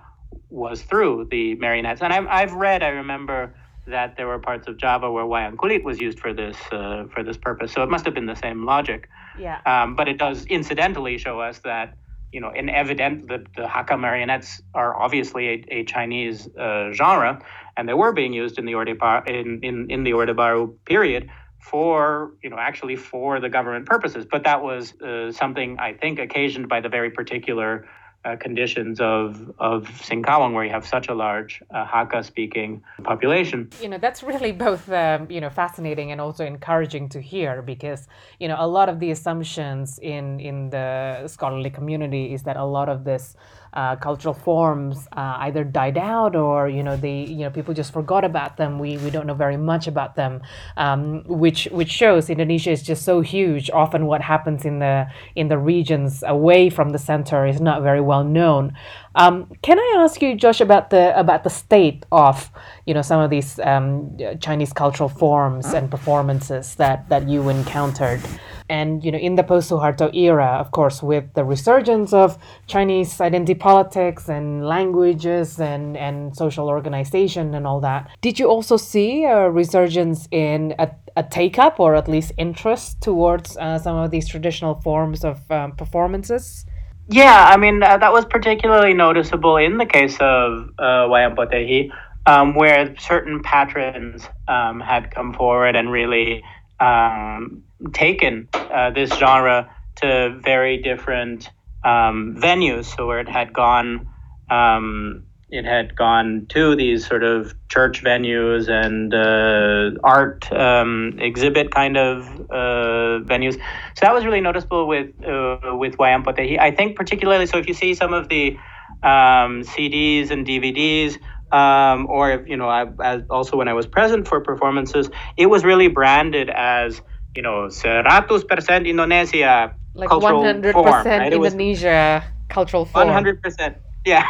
was 0.50 0.82
through 0.82 1.28
the 1.30 1.54
marionettes. 1.54 2.02
And 2.02 2.12
I've, 2.12 2.26
I've 2.26 2.52
read, 2.54 2.82
I 2.82 2.88
remember 2.88 3.54
that 3.86 4.16
there 4.16 4.26
were 4.26 4.38
parts 4.38 4.66
of 4.68 4.76
Java 4.76 5.10
where 5.10 5.24
wayang 5.24 5.56
kulit 5.56 5.84
was 5.84 6.00
used 6.00 6.18
for 6.18 6.32
this 6.32 6.56
uh, 6.72 7.04
for 7.12 7.22
this 7.22 7.36
purpose. 7.36 7.72
So 7.72 7.82
it 7.82 7.88
must 7.88 8.04
have 8.04 8.14
been 8.14 8.26
the 8.26 8.34
same 8.34 8.64
logic. 8.64 9.08
Yeah. 9.38 9.60
Um, 9.66 9.94
but 9.94 10.08
it 10.08 10.18
does 10.18 10.46
incidentally 10.46 11.18
show 11.18 11.40
us 11.40 11.58
that 11.60 11.94
you 12.32 12.40
know, 12.40 12.50
in 12.50 12.68
evident 12.68 13.28
that 13.28 13.44
the 13.54 13.62
Hakka 13.62 13.98
marionettes 13.98 14.60
are 14.74 14.94
obviously 15.00 15.48
a, 15.48 15.64
a 15.68 15.84
Chinese 15.84 16.48
uh, 16.56 16.92
genre, 16.92 17.40
and 17.76 17.88
they 17.88 17.94
were 17.94 18.12
being 18.12 18.32
used 18.32 18.58
in 18.58 18.66
the 18.66 18.74
Orde 18.74 18.98
in, 19.26 19.60
in, 19.62 19.90
in 19.90 20.04
the 20.04 20.10
Ordebaru 20.10 20.74
period 20.84 21.30
for 21.62 22.32
you 22.42 22.50
know 22.50 22.58
actually 22.58 22.96
for 22.96 23.40
the 23.40 23.48
government 23.48 23.86
purposes. 23.86 24.26
But 24.30 24.44
that 24.44 24.62
was 24.62 24.92
uh, 25.00 25.32
something 25.32 25.78
I 25.78 25.94
think 25.94 26.18
occasioned 26.18 26.68
by 26.68 26.80
the 26.80 26.88
very 26.88 27.10
particular 27.10 27.88
uh, 28.26 28.36
conditions 28.36 29.00
of 29.00 29.52
of 29.58 29.84
Singkawang, 30.08 30.52
where 30.52 30.64
you 30.64 30.70
have 30.70 30.86
such 30.86 31.08
a 31.08 31.14
large 31.14 31.62
uh, 31.70 31.86
Hakka-speaking 31.86 32.82
population. 33.04 33.70
You 33.80 33.88
know, 33.88 33.98
that's 33.98 34.22
really 34.22 34.52
both 34.52 34.90
um, 34.90 35.30
you 35.30 35.40
know 35.40 35.50
fascinating 35.50 36.10
and 36.12 36.20
also 36.20 36.44
encouraging 36.44 37.08
to 37.10 37.20
hear 37.20 37.62
because 37.62 38.08
you 38.40 38.48
know 38.48 38.56
a 38.58 38.66
lot 38.66 38.88
of 38.88 38.98
the 39.00 39.10
assumptions 39.10 39.98
in 40.00 40.40
in 40.40 40.70
the 40.70 41.26
scholarly 41.28 41.70
community 41.70 42.34
is 42.34 42.42
that 42.42 42.56
a 42.56 42.64
lot 42.64 42.88
of 42.88 43.04
this 43.04 43.36
uh, 43.76 43.94
cultural 43.96 44.32
forms 44.32 45.06
uh, 45.12 45.36
either 45.40 45.62
died 45.62 45.98
out 45.98 46.34
or 46.34 46.66
you 46.66 46.82
know 46.82 46.96
they 46.96 47.24
you 47.24 47.44
know 47.44 47.50
people 47.50 47.74
just 47.74 47.92
forgot 47.92 48.24
about 48.24 48.56
them. 48.56 48.78
We 48.78 48.96
we 48.96 49.10
don't 49.10 49.26
know 49.26 49.34
very 49.34 49.58
much 49.58 49.86
about 49.86 50.16
them, 50.16 50.40
um, 50.78 51.22
which 51.26 51.68
which 51.70 51.90
shows 51.90 52.30
Indonesia 52.30 52.70
is 52.70 52.82
just 52.82 53.04
so 53.04 53.20
huge. 53.20 53.70
Often 53.70 54.06
what 54.06 54.22
happens 54.22 54.64
in 54.64 54.78
the 54.78 55.06
in 55.34 55.48
the 55.48 55.58
regions 55.58 56.24
away 56.26 56.70
from 56.70 56.90
the 56.90 56.98
center 56.98 57.46
is 57.46 57.60
not 57.60 57.82
very 57.82 58.00
well 58.00 58.24
known. 58.24 58.72
Um, 59.14 59.52
can 59.62 59.78
I 59.78 59.96
ask 59.98 60.22
you, 60.22 60.34
Josh, 60.34 60.60
about 60.60 60.88
the 60.88 61.18
about 61.18 61.44
the 61.44 61.50
state 61.50 62.06
of 62.10 62.50
you 62.86 62.94
know 62.94 63.02
some 63.02 63.20
of 63.20 63.28
these 63.28 63.58
um, 63.60 64.16
Chinese 64.40 64.72
cultural 64.72 65.10
forms 65.10 65.66
and 65.74 65.90
performances 65.90 66.74
that 66.76 67.08
that 67.10 67.28
you 67.28 67.48
encountered, 67.50 68.22
and 68.68 69.04
you 69.04 69.12
know 69.12 69.18
in 69.18 69.34
the 69.36 69.42
post-Suharto 69.42 70.14
era, 70.14 70.56
of 70.58 70.70
course, 70.70 71.02
with 71.02 71.32
the 71.34 71.44
resurgence 71.44 72.12
of 72.12 72.38
Chinese 72.66 73.20
identity 73.20 73.54
politics 73.54 74.28
and 74.28 74.66
languages 74.66 75.60
and 75.60 75.96
and 75.96 76.36
social 76.36 76.68
organization 76.68 77.54
and 77.54 77.66
all 77.66 77.80
that. 77.80 78.10
Did 78.20 78.38
you 78.38 78.48
also 78.48 78.76
see 78.76 79.24
a 79.24 79.50
resurgence 79.50 80.28
in 80.30 80.74
a, 80.78 80.90
a 81.16 81.22
take 81.22 81.58
up 81.58 81.78
or 81.80 81.94
at 81.94 82.08
least 82.08 82.32
interest 82.36 83.00
towards 83.00 83.56
uh, 83.56 83.78
some 83.78 83.96
of 83.96 84.10
these 84.10 84.28
traditional 84.28 84.74
forms 84.82 85.24
of 85.24 85.50
um, 85.50 85.72
performances? 85.72 86.66
Yeah, 87.08 87.46
I 87.48 87.56
mean 87.56 87.82
uh, 87.82 87.98
that 87.98 88.12
was 88.12 88.24
particularly 88.24 88.94
noticeable 88.94 89.56
in 89.56 89.78
the 89.78 89.86
case 89.86 90.14
of 90.14 90.70
uh, 90.78 91.06
Wayang 91.06 91.36
Potehi, 91.36 91.90
um, 92.26 92.54
where 92.54 92.94
certain 92.98 93.42
patrons 93.42 94.26
um, 94.48 94.80
had 94.80 95.12
come 95.12 95.32
forward 95.32 95.76
and 95.76 95.90
really 95.90 96.42
um, 96.80 97.62
taken 97.92 98.48
uh, 98.54 98.90
this 98.90 99.10
genre 99.10 99.70
to 99.96 100.38
very 100.42 100.82
different 100.82 101.50
um, 101.84 102.36
venues. 102.40 102.96
So 102.96 103.06
where 103.06 103.20
it 103.20 103.28
had 103.28 103.52
gone 103.52 104.08
um, 104.50 105.24
it 105.48 105.64
had 105.64 105.94
gone 105.94 106.46
to 106.48 106.74
these 106.74 107.06
sort 107.06 107.22
of 107.22 107.54
church 107.68 108.02
venues 108.02 108.68
and 108.68 109.14
uh, 109.14 109.98
art 110.02 110.50
um, 110.52 111.16
exhibit 111.20 111.70
kind 111.70 111.96
of 111.96 112.26
uh, 112.50 113.22
venues. 113.24 113.54
So 113.54 114.00
that 114.02 114.12
was 114.12 114.24
really 114.24 114.40
noticeable 114.40 114.88
with 114.88 115.10
uh, 115.24 115.76
with 115.76 115.98
Wayang 115.98 116.24
Potehi. 116.24 116.58
I 116.58 116.72
think 116.72 116.96
particularly 116.96 117.46
so 117.46 117.58
if 117.58 117.68
you 117.68 117.74
see 117.74 117.94
some 117.94 118.12
of 118.12 118.28
the 118.28 118.56
um, 119.02 119.62
CDs 119.62 120.30
and 120.30 120.46
DVDs. 120.46 121.18
Um, 121.52 122.08
or 122.10 122.32
if, 122.32 122.48
you 122.48 122.56
know, 122.56 122.68
I, 122.68 123.20
also 123.30 123.56
when 123.56 123.68
I 123.68 123.72
was 123.72 123.86
present 123.86 124.26
for 124.26 124.40
performances, 124.40 125.08
it 125.36 125.46
was 125.46 125.64
really 125.64 125.86
branded 125.86 126.50
as 126.50 127.00
you 127.36 127.42
know, 127.42 127.68
100% 127.68 128.86
Indonesia 128.86 129.74
like 129.94 130.08
cultural 130.08 130.42
100% 130.42 130.72
form. 130.72 131.06
Right? 131.06 131.32
Indonesia 131.32 132.24
cultural 132.48 132.84
form. 132.84 133.08
100%. 133.08 133.76
Yeah, 134.04 134.24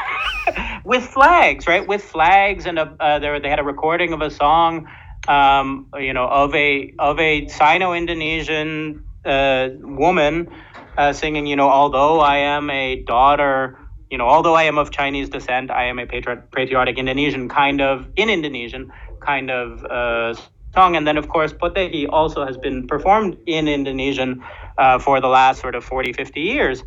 with 0.85 1.05
flags, 1.05 1.67
right? 1.67 1.87
With 1.87 2.03
flags, 2.03 2.65
and 2.65 2.79
a, 2.79 2.97
uh, 2.99 3.19
there 3.19 3.39
they 3.41 3.51
had 3.51 3.59
a 3.59 3.63
recording 3.63 4.15
of 4.15 4.23
a 4.23 4.31
song, 4.31 4.89
um, 5.29 5.89
you 5.99 6.15
know, 6.15 6.27
of 6.27 6.55
a 6.55 6.95
of 6.99 7.21
a 7.21 7.47
Sino-Indonesian 7.49 9.05
uh, 9.27 9.69
woman 9.83 10.49
uh, 10.97 11.13
singing, 11.13 11.47
you 11.47 11.57
know, 11.57 11.69
although 11.69 12.21
I 12.21 12.39
am 12.39 12.71
a 12.71 13.03
daughter, 13.03 13.79
you 14.11 14.19
know, 14.19 14.27
although 14.27 14.55
I 14.55 14.65
am 14.65 14.79
of 14.79 14.91
Chinese 14.91 15.29
descent, 15.29 15.71
I 15.71 15.85
am 15.87 15.99
a 15.99 16.07
patriot, 16.07 16.51
patriotic 16.53 16.97
Indonesian 16.97 17.49
kind 17.49 17.81
of 17.81 18.09
in 18.17 18.31
Indonesian 18.31 18.91
kind 19.21 19.51
of 19.51 19.85
uh, 19.85 20.41
And 20.77 21.07
then, 21.07 21.17
of 21.17 21.29
course, 21.29 21.53
Potehi 21.53 22.07
also 22.09 22.45
has 22.45 22.59
been 22.59 22.87
performed 22.87 23.39
in 23.47 23.67
Indonesian 23.69 24.45
uh, 24.77 24.99
for 24.99 25.21
the 25.21 25.29
last 25.29 25.61
sort 25.61 25.75
of 25.75 25.85
40, 25.85 26.13
50 26.13 26.41
years. 26.41 26.83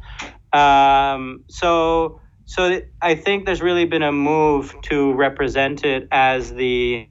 Um, 0.54 1.44
so 1.50 2.20
so 2.46 2.82
I 3.00 3.14
think 3.14 3.46
there's 3.46 3.62
really 3.62 3.86
been 3.86 4.02
a 4.02 4.12
move 4.12 4.76
to 4.90 5.14
represent 5.14 5.86
it 5.86 6.08
as 6.12 6.52
the 6.52 7.08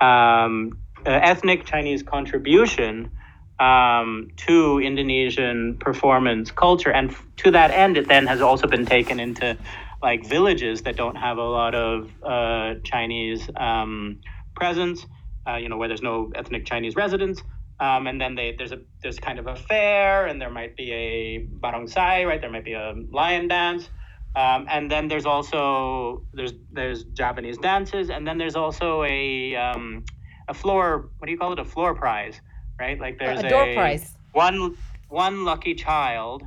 um, 0.00 0.78
uh, 1.06 1.10
ethnic 1.10 1.66
Chinese 1.66 2.02
contribution 2.02 3.10
um, 3.58 4.28
to 4.36 4.80
Indonesian 4.80 5.76
performance 5.78 6.50
culture, 6.50 6.90
and 6.90 7.10
f- 7.10 7.26
to 7.36 7.50
that 7.50 7.70
end, 7.72 7.98
it 7.98 8.08
then 8.08 8.26
has 8.26 8.40
also 8.40 8.66
been 8.66 8.86
taken 8.86 9.20
into 9.20 9.58
like 10.02 10.26
villages 10.26 10.80
that 10.82 10.96
don't 10.96 11.16
have 11.16 11.36
a 11.36 11.44
lot 11.44 11.74
of 11.74 12.10
uh, 12.22 12.76
Chinese 12.82 13.50
um, 13.56 14.20
presence, 14.56 15.04
uh, 15.48 15.56
you 15.56 15.68
know, 15.68 15.76
where 15.76 15.88
there's 15.88 16.02
no 16.02 16.30
ethnic 16.34 16.64
Chinese 16.66 16.96
residents. 16.96 17.42
Um, 17.80 18.06
and 18.06 18.20
then 18.20 18.34
they, 18.34 18.54
there's 18.56 18.72
a 18.72 18.80
there's 19.02 19.18
kind 19.18 19.38
of 19.38 19.46
a 19.46 19.56
fair, 19.56 20.26
and 20.26 20.40
there 20.40 20.50
might 20.50 20.76
be 20.76 20.92
a 20.92 21.46
barongsai, 21.60 22.26
right? 22.26 22.40
There 22.40 22.50
might 22.50 22.64
be 22.64 22.74
a 22.74 22.94
lion 23.10 23.48
dance. 23.48 23.88
Um, 24.36 24.66
and 24.68 24.90
then 24.90 25.08
there's 25.08 25.26
also 25.26 26.24
there's 26.34 26.52
there's 26.72 27.04
Japanese 27.04 27.58
dances, 27.58 28.10
and 28.10 28.26
then 28.26 28.38
there's 28.38 28.54
also 28.54 29.02
a 29.04 29.56
um, 29.56 30.04
a 30.48 30.54
floor. 30.54 31.10
What 31.18 31.26
do 31.26 31.32
you 31.32 31.38
call 31.38 31.52
it? 31.52 31.58
A 31.58 31.64
floor 31.64 31.94
prize, 31.94 32.40
right? 32.78 33.00
Like 33.00 33.18
there's 33.18 33.40
a 33.40 33.48
door 33.48 33.72
prize. 33.72 34.14
One 34.32 34.76
one 35.08 35.44
lucky 35.44 35.74
child 35.74 36.44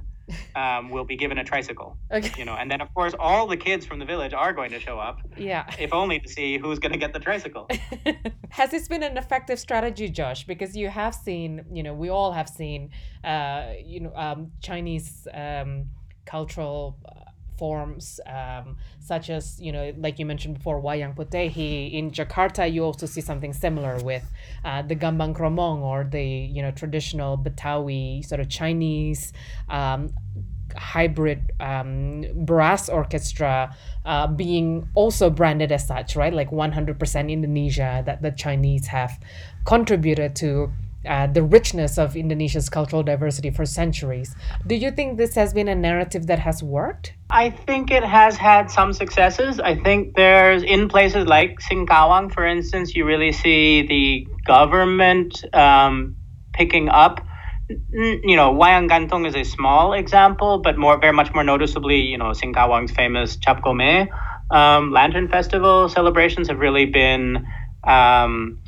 um, 0.55 0.89
will 0.89 1.03
be 1.05 1.15
given 1.15 1.38
a 1.38 1.43
tricycle. 1.43 1.97
Okay. 2.12 2.31
You 2.38 2.45
know, 2.45 2.55
and 2.55 2.69
then 2.71 2.81
of 2.81 2.93
course 2.93 3.13
all 3.19 3.47
the 3.47 3.57
kids 3.57 3.86
from 3.86 3.99
the 3.99 4.05
village 4.05 4.33
are 4.33 4.53
going 4.53 4.71
to 4.71 4.79
show 4.79 4.99
up, 4.99 5.19
Yeah. 5.38 5.65
if 5.79 5.93
only 5.93 6.19
to 6.19 6.27
see 6.29 6.57
who's 6.57 6.79
going 6.79 6.91
to 6.93 6.97
get 6.97 7.13
the 7.13 7.19
tricycle. 7.19 7.67
Has 8.49 8.71
this 8.71 8.88
been 8.88 9.03
an 9.03 9.17
effective 9.17 9.59
strategy, 9.59 10.09
Josh? 10.09 10.45
Because 10.45 10.75
you 10.77 10.89
have 10.89 11.15
seen, 11.15 11.65
you 11.71 11.83
know, 11.83 11.93
we 11.93 12.09
all 12.09 12.31
have 12.31 12.47
seen, 12.49 12.91
uh, 13.23 13.73
you 13.83 13.99
know, 14.01 14.13
um, 14.15 14.51
Chinese 14.62 15.27
um, 15.33 15.86
cultural 16.25 16.97
uh, 17.05 17.31
forms, 17.57 18.19
um, 18.25 18.77
such 18.99 19.29
as, 19.29 19.59
you 19.59 19.71
know, 19.71 19.93
like 19.97 20.19
you 20.19 20.25
mentioned 20.25 20.55
before, 20.55 20.81
Wayang 20.81 21.15
Potehi. 21.15 21.93
In 21.93 22.11
Jakarta, 22.11 22.71
you 22.71 22.83
also 22.83 23.05
see 23.05 23.21
something 23.21 23.53
similar 23.53 23.97
with 24.03 24.23
uh, 24.65 24.81
the 24.81 24.95
Gambang 24.95 25.35
Kromong 25.35 25.81
or 25.81 26.03
the, 26.03 26.23
you 26.23 26.61
know, 26.61 26.71
traditional 26.71 27.37
Betawi 27.37 28.25
sort 28.25 28.41
of 28.41 28.49
Chinese 28.49 29.33
um, 29.69 30.13
hybrid 30.75 31.51
um, 31.59 32.25
brass 32.45 32.89
orchestra 32.89 33.75
uh, 34.05 34.27
being 34.27 34.87
also 34.95 35.29
branded 35.29 35.71
as 35.71 35.87
such, 35.87 36.15
right? 36.15 36.33
Like 36.33 36.49
100% 36.49 37.31
Indonesia 37.31 38.03
that 38.05 38.21
the 38.21 38.31
Chinese 38.31 38.87
have 38.87 39.19
contributed 39.65 40.35
to 40.37 40.71
uh, 41.07 41.27
the 41.27 41.43
richness 41.43 41.97
of 41.97 42.15
Indonesia's 42.15 42.69
cultural 42.69 43.03
diversity 43.03 43.49
for 43.49 43.65
centuries. 43.65 44.35
Do 44.65 44.75
you 44.75 44.91
think 44.91 45.17
this 45.17 45.35
has 45.35 45.53
been 45.53 45.67
a 45.67 45.75
narrative 45.75 46.27
that 46.27 46.39
has 46.39 46.63
worked? 46.63 47.13
I 47.29 47.49
think 47.49 47.91
it 47.91 48.03
has 48.03 48.37
had 48.37 48.69
some 48.69 48.93
successes. 48.93 49.59
I 49.59 49.75
think 49.75 50.15
there's 50.15 50.63
in 50.63 50.89
places 50.89 51.25
like 51.25 51.59
Singkawang, 51.59 52.33
for 52.33 52.45
instance, 52.45 52.95
you 52.95 53.05
really 53.05 53.31
see 53.31 53.85
the 53.87 54.27
government 54.45 55.43
um, 55.53 56.15
picking 56.53 56.89
up. 56.89 57.25
You 57.69 58.35
know, 58.35 58.53
Wayang 58.53 58.89
Gantung 58.89 59.25
is 59.25 59.35
a 59.35 59.43
small 59.43 59.93
example, 59.93 60.59
but 60.59 60.77
more, 60.77 60.99
very 60.99 61.13
much 61.13 61.33
more 61.33 61.43
noticeably, 61.43 62.01
you 62.01 62.17
know, 62.17 62.31
Singkawang's 62.31 62.91
famous 62.91 63.37
Cap 63.37 63.63
Go 63.63 63.73
Meh 63.73 64.07
um, 64.53 64.91
Lantern 64.91 65.27
Festival 65.27 65.89
celebrations 65.89 66.47
have 66.47 66.59
really 66.59 66.85
been 66.85 67.47
um, 67.83 68.59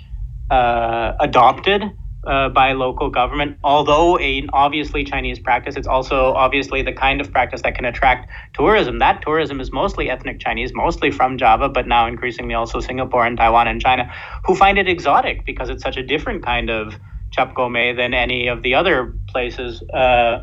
uh, 0.49 1.13
adopted 1.19 1.83
uh, 2.25 2.49
by 2.49 2.73
local 2.73 3.09
government. 3.09 3.57
Although 3.63 4.17
an 4.17 4.49
obviously 4.53 5.03
Chinese 5.03 5.39
practice, 5.39 5.75
it's 5.75 5.87
also 5.87 6.33
obviously 6.33 6.81
the 6.81 6.93
kind 6.93 7.21
of 7.21 7.31
practice 7.31 7.61
that 7.63 7.75
can 7.75 7.85
attract 7.85 8.29
tourism. 8.53 8.99
That 8.99 9.21
tourism 9.21 9.59
is 9.59 9.71
mostly 9.71 10.09
ethnic 10.09 10.39
Chinese, 10.39 10.71
mostly 10.73 11.11
from 11.11 11.37
Java, 11.37 11.69
but 11.69 11.87
now 11.87 12.07
increasingly 12.07 12.53
also 12.53 12.79
Singapore 12.79 13.25
and 13.25 13.37
Taiwan 13.37 13.67
and 13.67 13.81
China, 13.81 14.11
who 14.45 14.55
find 14.55 14.77
it 14.77 14.87
exotic 14.87 15.45
because 15.45 15.69
it's 15.69 15.83
such 15.83 15.97
a 15.97 16.03
different 16.03 16.43
kind 16.43 16.69
of 16.69 16.95
Chap 17.31 17.53
Go 17.55 17.69
Meh 17.69 17.93
than 17.93 18.13
any 18.13 18.47
of 18.47 18.63
the 18.63 18.75
other 18.75 19.13
places. 19.27 19.81
Uh, 19.93 20.39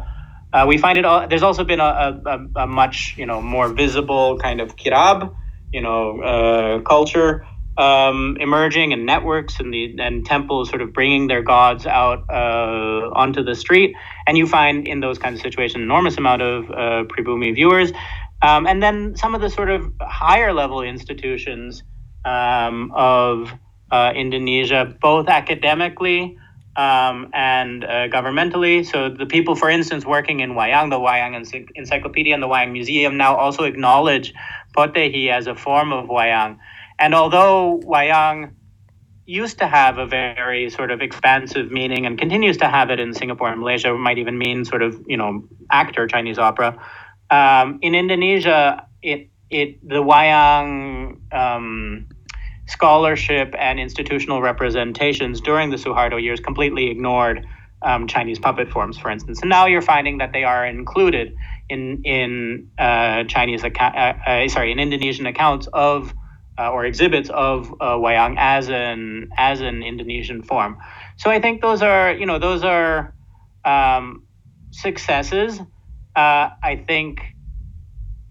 Uh, 0.52 0.66
we 0.68 0.76
find 0.76 0.98
it. 0.98 1.04
All, 1.06 1.26
there's 1.26 1.42
also 1.42 1.64
been 1.64 1.80
a, 1.80 2.20
a, 2.26 2.38
a, 2.64 2.66
much 2.66 3.14
you 3.16 3.24
know 3.24 3.40
more 3.40 3.68
visible 3.72 4.36
kind 4.36 4.60
of 4.60 4.76
kirab, 4.76 5.32
you 5.72 5.80
know, 5.80 6.20
uh, 6.20 6.80
culture 6.82 7.46
um, 7.76 8.36
emerging 8.38 8.92
and 8.92 9.06
networks 9.06 9.60
and 9.60 9.72
the 9.72 9.94
and 9.98 10.26
temples 10.26 10.68
sort 10.68 10.82
of 10.82 10.92
bringing 10.92 11.26
their 11.26 11.42
gods 11.42 11.86
out 11.86 12.24
uh, 12.30 13.10
onto 13.14 13.42
the 13.42 13.54
street. 13.54 13.94
And 14.26 14.36
you 14.36 14.46
find 14.46 14.86
in 14.86 15.00
those 15.00 15.18
kinds 15.18 15.36
of 15.36 15.42
situations 15.42 15.82
enormous 15.82 16.18
amount 16.18 16.42
of 16.42 16.70
uh, 16.70 17.04
pribumi 17.04 17.54
viewers. 17.54 17.92
Um, 18.42 18.66
and 18.66 18.82
then 18.82 19.16
some 19.16 19.34
of 19.34 19.40
the 19.40 19.48
sort 19.48 19.70
of 19.70 19.92
higher 20.00 20.52
level 20.52 20.82
institutions 20.82 21.82
um, 22.24 22.92
of 22.94 23.52
uh, 23.90 24.12
Indonesia, 24.14 24.94
both 25.00 25.28
academically 25.28 26.36
um, 26.76 27.30
and 27.34 27.84
uh, 27.84 28.08
governmentally. 28.08 28.84
So 28.84 29.10
the 29.10 29.26
people, 29.26 29.54
for 29.54 29.70
instance, 29.70 30.04
working 30.04 30.40
in 30.40 30.52
Wayang, 30.52 30.90
the 30.90 30.98
Wayang 30.98 31.68
Encyclopedia 31.74 32.34
and 32.34 32.42
the 32.42 32.48
Wayang 32.48 32.72
Museum 32.72 33.16
now 33.16 33.36
also 33.36 33.64
acknowledge 33.64 34.34
Potehi 34.76 35.30
as 35.30 35.46
a 35.46 35.54
form 35.54 35.92
of 35.92 36.08
Wayang. 36.08 36.58
And 36.98 37.14
although 37.14 37.80
Wayang 37.84 38.54
used 39.24 39.58
to 39.58 39.66
have 39.66 39.98
a 39.98 40.06
very 40.06 40.68
sort 40.70 40.90
of 40.90 41.00
expansive 41.00 41.70
meaning 41.70 42.06
and 42.06 42.18
continues 42.18 42.56
to 42.58 42.68
have 42.68 42.90
it 42.90 42.98
in 42.98 43.14
Singapore 43.14 43.48
and 43.48 43.60
Malaysia, 43.60 43.94
might 43.94 44.18
even 44.18 44.36
mean 44.36 44.64
sort 44.64 44.82
of, 44.82 45.00
you 45.06 45.16
know, 45.16 45.44
actor 45.70 46.06
Chinese 46.06 46.38
opera. 46.38 46.76
Um, 47.30 47.78
in 47.82 47.94
Indonesia, 47.94 48.86
it, 49.00 49.30
it 49.48 49.88
the 49.88 50.02
Wayang 50.02 51.32
um, 51.32 52.08
scholarship 52.66 53.54
and 53.58 53.78
institutional 53.78 54.42
representations 54.42 55.40
during 55.40 55.70
the 55.70 55.76
Suharto 55.76 56.20
years 56.20 56.40
completely 56.40 56.90
ignored 56.90 57.46
um, 57.82 58.06
Chinese 58.06 58.38
puppet 58.38 58.70
forms, 58.70 58.98
for 58.98 59.10
instance. 59.10 59.40
And 59.40 59.50
now 59.50 59.66
you're 59.66 59.82
finding 59.82 60.18
that 60.18 60.32
they 60.32 60.44
are 60.44 60.64
included 60.66 61.34
in 61.68 62.02
in 62.04 62.70
uh, 62.78 63.24
Chinese 63.24 63.64
account, 63.64 63.96
uh, 63.96 64.14
uh, 64.26 64.48
sorry, 64.48 64.72
in 64.72 64.78
Indonesian 64.78 65.26
accounts 65.26 65.68
of 65.72 66.14
uh, 66.58 66.70
or 66.70 66.84
exhibits 66.84 67.30
of 67.30 67.72
uh, 67.80 67.96
wayang 67.96 68.36
as 68.38 68.68
an 68.68 69.30
as 69.36 69.60
an 69.60 69.82
Indonesian 69.82 70.42
form. 70.42 70.78
So 71.16 71.30
I 71.30 71.40
think 71.40 71.62
those 71.62 71.82
are 71.82 72.12
you 72.12 72.26
know 72.26 72.38
those 72.38 72.64
are 72.64 73.14
um, 73.64 74.24
successes. 74.70 75.60
Uh, 76.14 76.50
I 76.62 76.84
think 76.86 77.22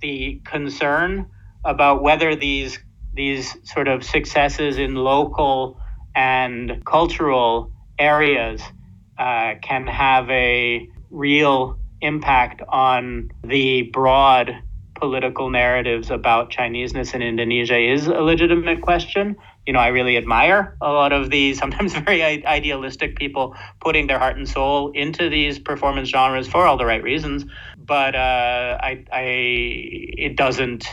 the 0.01 0.41
concern 0.45 1.27
about 1.63 2.01
whether 2.03 2.35
these 2.35 2.79
these 3.13 3.55
sort 3.63 3.87
of 3.87 4.03
successes 4.03 4.77
in 4.77 4.95
local 4.95 5.79
and 6.15 6.83
cultural 6.85 7.71
areas 7.99 8.61
uh, 9.17 9.55
can 9.61 9.87
have 9.87 10.29
a 10.29 10.87
real 11.09 11.77
impact 12.01 12.61
on 12.69 13.29
the 13.43 13.83
broad 13.83 14.55
political 15.01 15.49
narratives 15.49 16.11
about 16.11 16.51
Chineseness 16.51 17.13
in 17.15 17.23
Indonesia 17.23 17.77
is 17.77 18.05
a 18.05 18.21
legitimate 18.21 18.81
question. 18.81 19.35
You 19.65 19.73
know, 19.73 19.79
I 19.79 19.87
really 19.87 20.15
admire 20.15 20.77
a 20.79 20.91
lot 20.91 21.11
of 21.11 21.31
these 21.31 21.57
sometimes 21.63 21.93
very 21.93 22.21
idealistic 22.45 23.17
people 23.17 23.55
putting 23.81 24.07
their 24.07 24.19
heart 24.19 24.37
and 24.37 24.47
soul 24.47 24.91
into 24.91 25.27
these 25.27 25.57
performance 25.59 26.07
genres 26.09 26.47
for 26.47 26.65
all 26.65 26.77
the 26.77 26.85
right 26.85 27.03
reasons. 27.03 27.45
But 27.77 28.15
uh, 28.15 28.77
I, 28.79 29.03
I, 29.11 29.23
it 30.27 30.37
doesn't, 30.37 30.85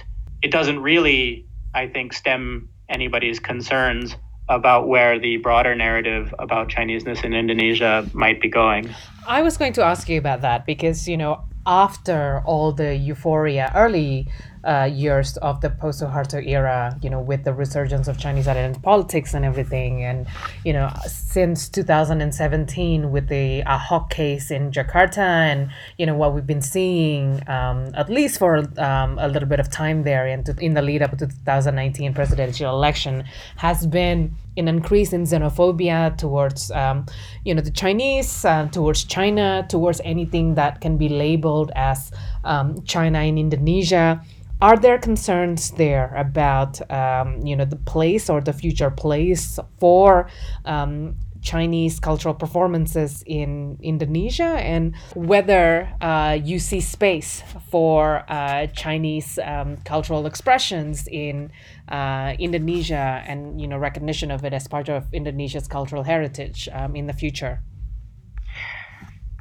it 0.43 0.51
doesn't 0.51 0.81
really, 0.81 1.47
I 1.75 1.87
think, 1.87 2.15
stem 2.15 2.71
anybody's 2.89 3.39
concerns 3.39 4.17
about 4.49 4.89
where 4.89 5.19
the 5.19 5.37
broader 5.37 5.75
narrative 5.75 6.35
about 6.39 6.71
Chineseness 6.71 7.23
in 7.23 7.35
Indonesia 7.35 8.09
might 8.15 8.41
be 8.41 8.49
going. 8.49 8.89
I 9.27 9.43
was 9.43 9.59
going 9.59 9.75
to 9.75 9.85
ask 9.85 10.09
you 10.09 10.19
about 10.19 10.41
that 10.41 10.65
because, 10.65 11.07
you 11.07 11.19
know, 11.19 11.45
after 11.67 12.43
all 12.45 12.73
the 12.73 12.95
euphoria, 12.97 13.71
early 13.75 14.29
uh, 14.69 14.85
years 14.85 15.39
of 15.39 15.63
the 15.63 15.71
post 15.71 16.03
Suharto 16.03 16.47
era, 16.47 16.99
you 17.01 17.09
know, 17.09 17.21
with 17.21 17.45
the 17.45 17.55
resurgence 17.55 18.07
of 18.07 18.19
Chinese 18.19 18.47
identity 18.47 18.81
politics 18.83 19.33
and 19.33 19.43
everything. 19.45 20.05
And, 20.05 20.27
you 20.63 20.75
know, 20.75 20.93
since 21.07 21.71
2017 21.71 23.11
with 23.11 23.29
the 23.29 23.63
Ahok 23.63 24.11
case 24.11 24.51
in 24.51 24.71
Jakarta 24.71 25.19
and, 25.19 25.71
you 25.97 26.05
know, 26.05 26.15
what 26.15 26.35
we've 26.35 26.47
been 26.47 26.61
seeing, 26.61 27.43
um, 27.49 27.91
at 27.95 28.11
least 28.11 28.39
for 28.39 28.59
um, 28.79 29.19
a 29.19 29.29
little 29.29 29.49
bit 29.49 29.59
of 29.59 29.71
time 29.71 30.03
there 30.03 30.27
in, 30.27 30.45
in 30.59 30.75
the 30.75 30.83
lead 30.83 31.01
up 31.01 31.17
to 31.17 31.27
2019 31.27 32.13
presidential 32.13 32.69
election, 32.71 33.25
has 33.57 33.87
been 33.87 34.37
an 34.59 34.69
increase 34.69 35.15
in 35.15 35.23
xenophobia 35.23 36.15
towards, 36.19 36.71
um, 36.73 37.07
you 37.45 37.55
know, 37.55 37.63
the 37.63 37.71
Chinese, 37.71 38.45
uh, 38.45 38.67
towards 38.67 39.05
China, 39.05 39.65
towards 39.71 40.01
anything 40.05 40.57
that 40.57 40.83
can 40.83 40.99
be 40.99 41.09
labeled 41.09 41.73
as 41.75 42.11
um, 42.45 42.83
China 42.85 43.21
in 43.21 43.39
Indonesia 43.39 44.21
are 44.61 44.77
there 44.77 44.99
concerns 44.99 45.71
there 45.73 46.13
about 46.17 46.81
um, 46.91 47.45
you 47.47 47.55
know 47.55 47.65
the 47.65 47.77
place 47.77 48.29
or 48.29 48.41
the 48.41 48.53
future 48.53 48.91
place 48.91 49.59
for 49.79 50.29
um, 50.65 51.17
Chinese 51.41 52.01
cultural 52.01 52.35
performances 52.35 53.23
in 53.27 53.79
Indonesia 53.81 54.59
and 54.59 54.97
whether 55.15 55.89
uh, 56.01 56.37
you 56.43 56.59
see 56.59 56.81
space 56.81 57.43
for 57.71 58.25
uh, 58.29 58.67
Chinese 58.69 59.39
um, 59.45 59.77
cultural 59.85 60.27
expressions 60.27 61.07
in 61.07 61.53
uh, 61.89 62.35
Indonesia 62.39 63.23
and 63.27 63.61
you 63.61 63.69
know 63.69 63.79
recognition 63.79 64.31
of 64.31 64.45
it 64.45 64.53
as 64.53 64.67
part 64.67 64.89
of 64.89 65.07
Indonesia's 65.13 65.69
cultural 65.69 66.03
heritage 66.03 66.69
um, 66.73 66.97
in 66.97 67.07
the 67.07 67.13
future. 67.13 67.63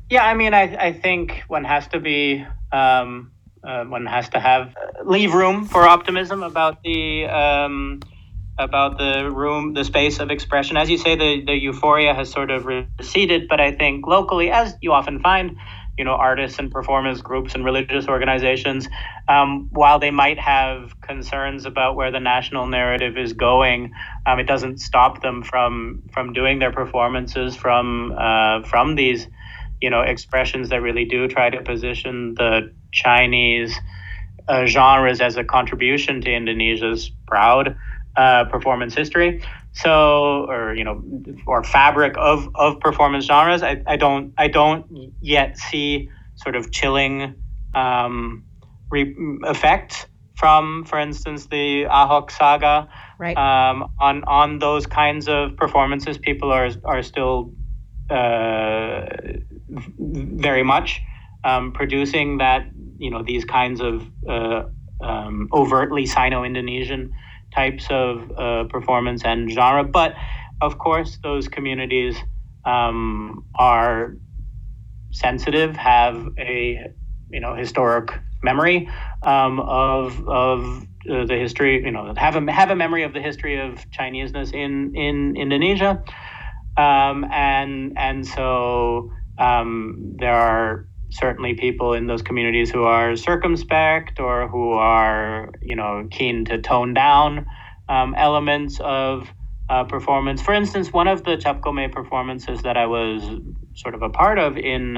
Yeah, 0.10 0.25
I 0.25 0.36
mean, 0.36 0.53
I, 0.53 0.88
I 0.88 0.93
think 0.93 1.43
one 1.49 1.65
has 1.65 1.88
to 1.89 1.99
be 1.99 2.45
um, 2.71 3.32
uh, 3.67 3.86
one 3.86 4.06
has 4.06 4.30
to 4.30 4.39
have 4.39 4.75
uh, 4.77 5.03
leave 5.06 5.34
room 5.34 5.65
for 5.65 5.84
optimism 5.84 6.43
about 6.43 6.84
the 6.84 7.25
um, 7.25 8.01
about 8.58 8.97
the 8.97 9.30
room, 9.30 9.73
the 9.73 9.84
space 9.84 10.19
of 10.19 10.32
expression. 10.32 10.77
As 10.77 10.89
you 10.89 10.97
say, 10.97 11.15
the 11.15 11.45
the 11.45 11.53
euphoria 11.53 12.13
has 12.13 12.32
sort 12.32 12.51
of 12.51 12.65
receded, 12.65 13.47
but 13.49 13.60
I 13.60 13.73
think 13.73 14.08
locally, 14.08 14.51
as 14.51 14.75
you 14.82 14.93
often 14.93 15.19
find, 15.19 15.58
you 15.97 16.06
know, 16.06 16.13
artists 16.13 16.60
and 16.60 16.71
performance 16.71 17.21
groups 17.21 17.56
and 17.56 17.65
religious 17.65 18.08
organizations, 18.08 18.88
um, 19.27 19.67
while 19.71 19.99
they 19.99 20.12
might 20.12 20.39
have 20.39 20.99
concerns 21.01 21.65
about 21.65 21.95
where 21.97 22.12
the 22.12 22.21
national 22.21 22.67
narrative 22.67 23.17
is 23.17 23.34
going, 23.34 23.91
um, 24.25 24.39
it 24.39 24.47
doesn't 24.47 24.80
stop 24.80 25.21
them 25.21 25.43
from 25.43 26.03
from 26.13 26.34
doing 26.34 26.60
their 26.60 26.71
performances 26.71 27.56
from 27.56 28.15
uh, 28.17 28.63
from 28.63 28.95
these 28.95 29.27
you 29.81 29.89
know 29.89 30.01
expressions 30.01 30.69
that 30.69 30.81
really 30.81 31.05
do 31.05 31.27
try 31.27 31.49
to 31.49 31.61
position 31.61 32.33
the 32.35 32.73
Chinese 32.91 33.75
uh, 34.47 34.65
genres 34.65 35.21
as 35.21 35.35
a 35.37 35.43
contribution 35.43 36.21
to 36.21 36.33
Indonesia's 36.33 37.11
proud 37.27 37.75
uh, 38.15 38.45
performance 38.45 38.95
history. 38.95 39.41
So, 39.73 40.45
or 40.49 40.73
you 40.73 40.83
know, 40.83 41.03
or 41.45 41.63
fabric 41.63 42.15
of 42.17 42.49
of 42.55 42.79
performance 42.79 43.25
genres. 43.25 43.61
I, 43.61 43.81
I 43.85 43.97
don't 43.97 44.33
I 44.37 44.47
don't 44.47 44.85
yet 45.21 45.57
see 45.57 46.09
sort 46.35 46.55
of 46.55 46.71
chilling 46.71 47.35
um, 47.75 48.45
re- 48.91 49.15
effects 49.43 50.07
from, 50.35 50.85
for 50.85 50.99
instance, 50.99 51.47
the 51.47 51.85
Ahok 51.85 52.31
saga. 52.31 52.89
Right. 53.19 53.35
Um, 53.37 53.89
on 53.99 54.23
on 54.23 54.59
those 54.59 54.85
kinds 54.85 55.27
of 55.27 55.57
performances, 55.57 56.17
people 56.17 56.51
are 56.51 56.69
are 56.85 57.03
still 57.03 57.53
uh, 58.09 59.05
very 59.69 60.63
much 60.63 61.01
um, 61.43 61.71
producing 61.71 62.38
that 62.39 62.69
you 62.97 63.12
know 63.12 63.23
these 63.23 63.45
kinds 63.45 63.82
of 63.82 64.10
uh, 64.30 64.63
um, 65.01 65.49
overtly 65.53 66.06
Sino-Indonesian 66.06 67.13
types 67.53 67.88
of 67.89 68.32
uh, 68.38 68.63
performance 68.65 69.23
and 69.23 69.51
genre. 69.51 69.84
But 69.84 70.15
of 70.62 70.77
course, 70.77 71.19
those 71.23 71.47
communities 71.47 72.17
um, 72.65 73.45
are 73.56 74.15
sensitive, 75.12 75.75
have 75.77 76.27
a 76.38 76.91
you 77.30 77.39
know 77.39 77.56
historic 77.56 78.12
memory 78.43 78.89
um, 79.23 79.60
of 79.60 80.27
of 80.27 80.88
uh, 81.10 81.25
the 81.25 81.36
history. 81.36 81.84
You 81.84 81.91
know, 81.91 82.13
have 82.17 82.36
a 82.36 82.51
have 82.51 82.71
a 82.71 82.75
memory 82.75 83.03
of 83.03 83.13
the 83.13 83.21
history 83.21 83.60
of 83.60 83.89
Chineseness 83.91 84.51
in 84.51 84.95
in 84.95 85.36
Indonesia, 85.38 86.03
um, 86.75 87.25
and 87.32 87.93
and 87.97 88.27
so 88.27 89.12
um, 89.38 90.15
there 90.17 90.34
are 90.34 90.88
certainly 91.10 91.54
people 91.54 91.93
in 91.93 92.08
those 92.08 92.21
communities 92.21 92.69
who 92.69 92.84
are 92.84 93.15
circumspect 93.15 94.19
or 94.19 94.47
who 94.47 94.73
are, 94.73 95.50
you 95.62 95.76
know, 95.76 96.08
keen 96.12 96.45
to 96.45 96.62
tone 96.62 96.93
down 96.93 97.45
um, 97.88 98.13
elements 98.15 98.80
of 98.82 99.32
uh, 99.69 99.84
performance. 99.86 100.41
For 100.41 100.54
instance, 100.54 100.91
one 100.91 101.08
of 101.08 101.23
the 101.23 101.38
Cap 101.38 101.62
Go 101.62 101.71
Meh 101.71 101.88
performances 101.88 102.62
that 102.63 102.78
I 102.78 102.86
was 102.86 103.23
sort 103.76 103.95
of 103.95 104.02
a 104.02 104.10
part 104.10 104.39
of 104.39 104.58
in 104.58 104.97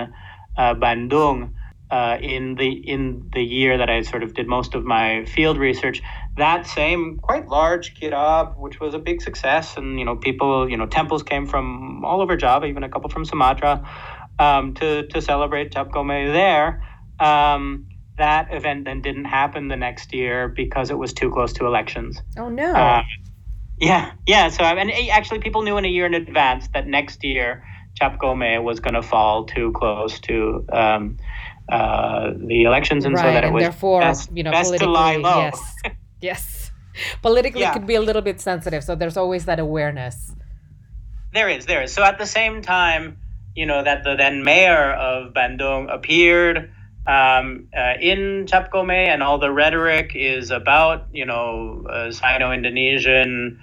uh, 0.58 0.75
Bandung. 0.75 1.54
Uh, 1.91 2.19
in 2.21 2.54
the 2.54 2.69
in 2.69 3.28
the 3.34 3.41
year 3.41 3.80
that 3.80 3.89
I 3.89 4.04
sort 4.04 4.21
of 4.21 4.36
did 4.36 4.45
most 4.47 4.75
of 4.75 4.86
my 4.86 5.25
field 5.25 5.58
research, 5.58 6.04
that 6.38 6.67
same 6.67 7.17
quite 7.17 7.47
large 7.47 7.99
kirab, 7.99 8.56
which 8.60 8.80
was 8.80 8.93
a 8.93 8.99
big 8.99 9.23
success, 9.23 9.75
and 9.75 9.97
you 9.97 10.06
know 10.06 10.15
people, 10.15 10.69
you 10.69 10.78
know 10.78 10.86
temples 10.86 11.23
came 11.23 11.47
from 11.47 12.06
all 12.06 12.21
over 12.21 12.38
Java, 12.38 12.67
even 12.67 12.84
a 12.84 12.89
couple 12.89 13.10
from 13.10 13.25
Sumatra, 13.25 13.84
um, 14.39 14.73
to 14.75 15.06
to 15.08 15.21
celebrate 15.21 15.71
Gome 15.73 16.34
there. 16.34 16.84
Um, 17.19 17.86
that 18.17 18.54
event 18.54 18.86
then 18.86 19.02
didn't 19.02 19.25
happen 19.25 19.69
the 19.69 19.78
next 19.78 20.13
year 20.13 20.49
because 20.49 20.89
it 20.91 20.97
was 20.97 21.13
too 21.13 21.32
close 21.32 21.54
to 21.54 21.65
elections. 21.65 22.21
Oh 22.38 22.49
no. 22.49 22.73
Uh, 22.73 23.04
yeah, 23.80 24.12
yeah. 24.28 24.49
So 24.49 24.63
and 24.63 24.91
actually, 25.12 25.39
people 25.39 25.62
knew 25.62 25.78
in 25.78 25.86
a 25.86 25.89
year 25.89 26.06
in 26.06 26.13
advance 26.13 26.67
that 26.73 26.86
next 26.88 27.23
year 27.23 27.63
Cap 27.99 28.19
Go 28.19 28.36
Meh 28.36 28.60
was 28.60 28.80
going 28.80 28.93
to 28.93 29.02
fall 29.02 29.45
too 29.45 29.71
close 29.73 30.19
to 30.21 30.65
um, 30.71 31.17
uh, 31.71 32.32
the 32.36 32.63
elections, 32.63 33.06
and 33.06 33.15
right, 33.15 33.23
so 33.23 33.32
that 33.34 33.43
it 33.43 33.54
was 33.54 33.63
therefore, 33.63 34.02
best, 34.02 34.32
you 34.34 34.43
know, 34.43 34.52
best 34.52 34.78
to 34.78 34.89
lie 34.89 35.15
low. 35.15 35.38
yes, 35.38 35.75
yes, 36.21 36.71
politically 37.21 37.62
Yeah. 37.62 37.73
could 37.73 37.88
be 37.88 37.95
a 37.95 38.02
little 38.02 38.21
bit 38.21 38.41
sensitive. 38.41 38.84
So 38.84 38.95
there's 38.95 39.17
always 39.17 39.45
that 39.45 39.60
awareness. 39.60 40.34
There 41.34 41.47
is, 41.47 41.65
there 41.65 41.84
is. 41.84 41.93
So 41.93 42.04
at 42.04 42.17
the 42.17 42.25
same 42.25 42.62
time, 42.62 43.17
you 43.60 43.65
know, 43.65 43.84
that 43.84 44.06
the 44.06 44.15
then 44.15 44.45
mayor 44.45 44.93
of 44.93 45.34
Bandung 45.34 45.93
appeared 45.93 46.72
um, 47.06 47.67
uh, 47.78 47.95
in 48.00 48.48
and 48.50 49.22
all 49.22 49.38
the 49.38 49.52
rhetoric 49.52 50.13
is 50.15 50.50
about, 50.50 51.08
you 51.12 51.26
know, 51.26 51.86
uh, 51.89 52.10
Sino-Indonesian 52.10 53.60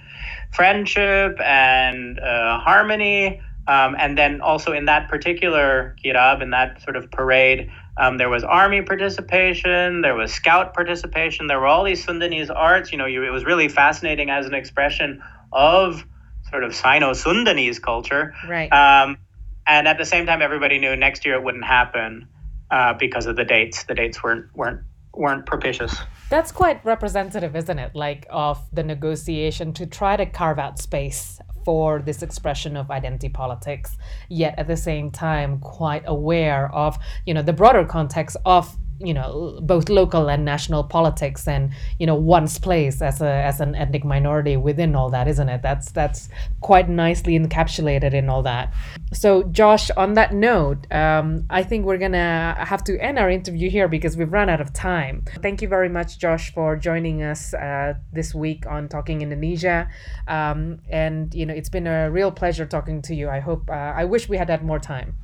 friendship 0.51 1.39
and 1.41 2.19
uh, 2.19 2.59
harmony. 2.59 3.41
Um, 3.67 3.95
and 3.97 4.15
then 4.15 4.39
also 4.41 4.71
in 4.71 4.85
that 4.85 5.09
particular 5.09 5.95
kirab, 6.05 6.43
in 6.43 6.51
that 6.51 6.83
sort 6.83 6.95
of 6.95 7.09
parade, 7.09 7.71
um, 7.97 8.19
there 8.19 8.29
was 8.29 8.43
army 8.43 8.83
participation, 8.83 10.01
there 10.01 10.13
was 10.13 10.31
scout 10.31 10.75
participation, 10.75 11.47
there 11.47 11.59
were 11.59 11.65
all 11.65 11.83
these 11.83 12.05
Sundanese 12.05 12.51
arts. 12.55 12.91
You 12.91 12.99
know, 12.99 13.07
you, 13.07 13.23
it 13.23 13.31
was 13.31 13.45
really 13.45 13.67
fascinating 13.67 14.29
as 14.29 14.45
an 14.45 14.53
expression 14.53 15.23
of 15.51 16.05
sort 16.51 16.63
of 16.63 16.75
Sino-Sundanese 16.75 17.81
culture. 17.81 18.35
Right. 18.47 18.71
Um, 18.71 19.17
and 19.67 19.87
at 19.87 19.97
the 19.97 20.05
same 20.05 20.25
time, 20.25 20.41
everybody 20.41 20.79
knew 20.79 20.95
next 20.95 21.25
year 21.25 21.35
it 21.35 21.43
wouldn't 21.43 21.65
happen 21.65 22.27
uh, 22.71 22.93
because 22.93 23.25
of 23.25 23.35
the 23.35 23.43
dates. 23.43 23.83
The 23.83 23.95
dates 23.95 24.23
weren't 24.23 24.55
weren't 24.55 24.81
weren't 25.13 25.45
propitious. 25.45 25.95
That's 26.29 26.51
quite 26.51 26.83
representative, 26.85 27.55
isn't 27.55 27.79
it? 27.79 27.95
Like 27.95 28.27
of 28.29 28.59
the 28.71 28.83
negotiation 28.83 29.73
to 29.73 29.85
try 29.85 30.15
to 30.15 30.25
carve 30.25 30.59
out 30.59 30.79
space 30.79 31.39
for 31.65 32.01
this 32.01 32.21
expression 32.23 32.77
of 32.77 32.89
identity 32.91 33.27
politics, 33.27 33.97
yet 34.29 34.57
at 34.57 34.67
the 34.67 34.77
same 34.77 35.11
time 35.11 35.59
quite 35.59 36.03
aware 36.05 36.73
of, 36.73 36.97
you 37.25 37.33
know, 37.33 37.41
the 37.41 37.51
broader 37.51 37.83
context 37.83 38.37
of 38.45 38.77
you 38.99 39.13
know 39.13 39.59
both 39.61 39.89
local 39.89 40.29
and 40.29 40.43
national 40.43 40.83
politics 40.83 41.47
and 41.47 41.71
you 41.99 42.05
know 42.05 42.15
one's 42.15 42.59
place 42.59 43.01
as 43.01 43.21
a 43.21 43.29
as 43.29 43.59
an 43.61 43.75
ethnic 43.75 44.03
minority 44.03 44.57
within 44.57 44.95
all 44.95 45.09
that 45.09 45.27
isn't 45.27 45.49
it? 45.49 45.61
That's 45.61 45.91
that's 45.91 46.29
quite 46.61 46.89
nicely 46.89 47.37
encapsulated 47.37 48.13
in 48.13 48.29
all 48.29 48.43
that. 48.43 48.73
So 49.13 49.43
josh 49.43 49.89
on 49.91 50.13
that 50.13 50.33
note 50.33 50.91
um, 50.91 51.45
i 51.49 51.63
think 51.63 51.85
we're 51.85 51.97
gonna 51.97 52.55
have 52.59 52.83
to 52.83 52.99
end 52.99 53.17
our 53.19 53.29
interview 53.29 53.69
here 53.69 53.87
because 53.87 54.17
we've 54.17 54.31
run 54.31 54.49
out 54.49 54.61
of 54.61 54.73
time. 54.73 55.23
Thank 55.41 55.61
you 55.61 55.67
very 55.67 55.89
much 55.89 56.19
josh 56.19 56.53
for 56.53 56.75
joining 56.75 57.23
us 57.23 57.53
uh, 57.53 57.93
this 58.11 58.33
week 58.33 58.65
on 58.67 58.89
talking 58.89 59.21
indonesia. 59.21 59.89
Um, 60.27 60.79
and 60.89 61.33
you 61.33 61.45
know 61.45 61.53
it's 61.53 61.69
been 61.69 61.87
a 61.87 62.11
real 62.11 62.31
pleasure 62.31 62.65
talking 62.65 63.01
to 63.03 63.15
you. 63.15 63.29
I 63.29 63.39
hope 63.39 63.69
uh, 63.69 63.73
i 63.73 64.03
wish 64.05 64.27
we 64.27 64.37
had 64.37 64.49
had 64.49 64.63
more 64.63 64.79
time. 64.79 65.15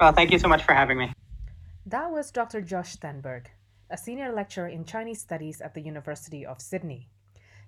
Well, 0.00 0.12
thank 0.12 0.30
you 0.30 0.38
so 0.38 0.48
much 0.48 0.62
for 0.62 0.74
having 0.74 0.98
me. 0.98 1.12
That 1.88 2.10
was 2.10 2.30
Dr. 2.30 2.60
Josh 2.60 2.98
Stenberg, 2.98 3.46
a 3.88 3.96
senior 3.96 4.30
lecturer 4.30 4.68
in 4.68 4.84
Chinese 4.84 5.22
Studies 5.22 5.62
at 5.62 5.72
the 5.72 5.80
University 5.80 6.44
of 6.44 6.60
Sydney. 6.60 7.08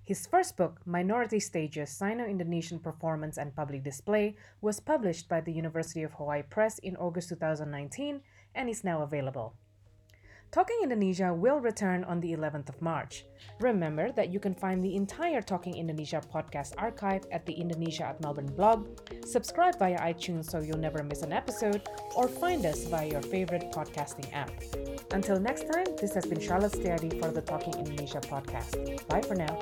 His 0.03 0.27
first 0.27 0.55
book, 0.55 0.79
Minority 0.85 1.39
Stages 1.39 1.89
Sino 1.89 2.23
Indonesian 2.25 2.77
Performance 2.77 3.39
and 3.39 3.55
Public 3.55 3.83
Display, 3.83 4.35
was 4.61 4.79
published 4.79 5.27
by 5.27 5.41
the 5.41 5.51
University 5.51 6.03
of 6.03 6.13
Hawaii 6.13 6.43
Press 6.43 6.77
in 6.77 6.95
August 6.97 7.29
2019 7.29 8.21
and 8.53 8.69
is 8.69 8.83
now 8.83 9.01
available. 9.01 9.55
Talking 10.51 10.79
Indonesia 10.83 11.33
will 11.33 11.61
return 11.61 12.03
on 12.03 12.19
the 12.19 12.33
11th 12.33 12.67
of 12.67 12.81
March. 12.81 13.23
Remember 13.61 14.11
that 14.11 14.33
you 14.33 14.39
can 14.39 14.53
find 14.53 14.83
the 14.83 14.97
entire 14.97 15.41
Talking 15.41 15.77
Indonesia 15.77 16.21
podcast 16.29 16.73
archive 16.77 17.23
at 17.31 17.45
the 17.45 17.53
Indonesia 17.53 18.07
at 18.07 18.19
Melbourne 18.21 18.51
blog, 18.57 18.99
subscribe 19.25 19.79
via 19.79 19.97
iTunes 19.99 20.51
so 20.51 20.59
you'll 20.59 20.77
never 20.77 21.03
miss 21.03 21.21
an 21.21 21.31
episode, 21.31 21.87
or 22.17 22.27
find 22.27 22.65
us 22.65 22.83
via 22.83 23.07
your 23.07 23.21
favorite 23.21 23.71
podcasting 23.71 24.27
app. 24.33 24.51
Until 25.13 25.39
next 25.39 25.71
time, 25.71 25.87
this 25.95 26.13
has 26.15 26.25
been 26.25 26.41
Charlotte 26.41 26.73
Setijadi 26.73 27.17
for 27.21 27.31
the 27.31 27.41
Talking 27.41 27.75
Indonesia 27.75 28.19
podcast. 28.19 28.75
Bye 29.07 29.21
for 29.21 29.35
now. 29.35 29.55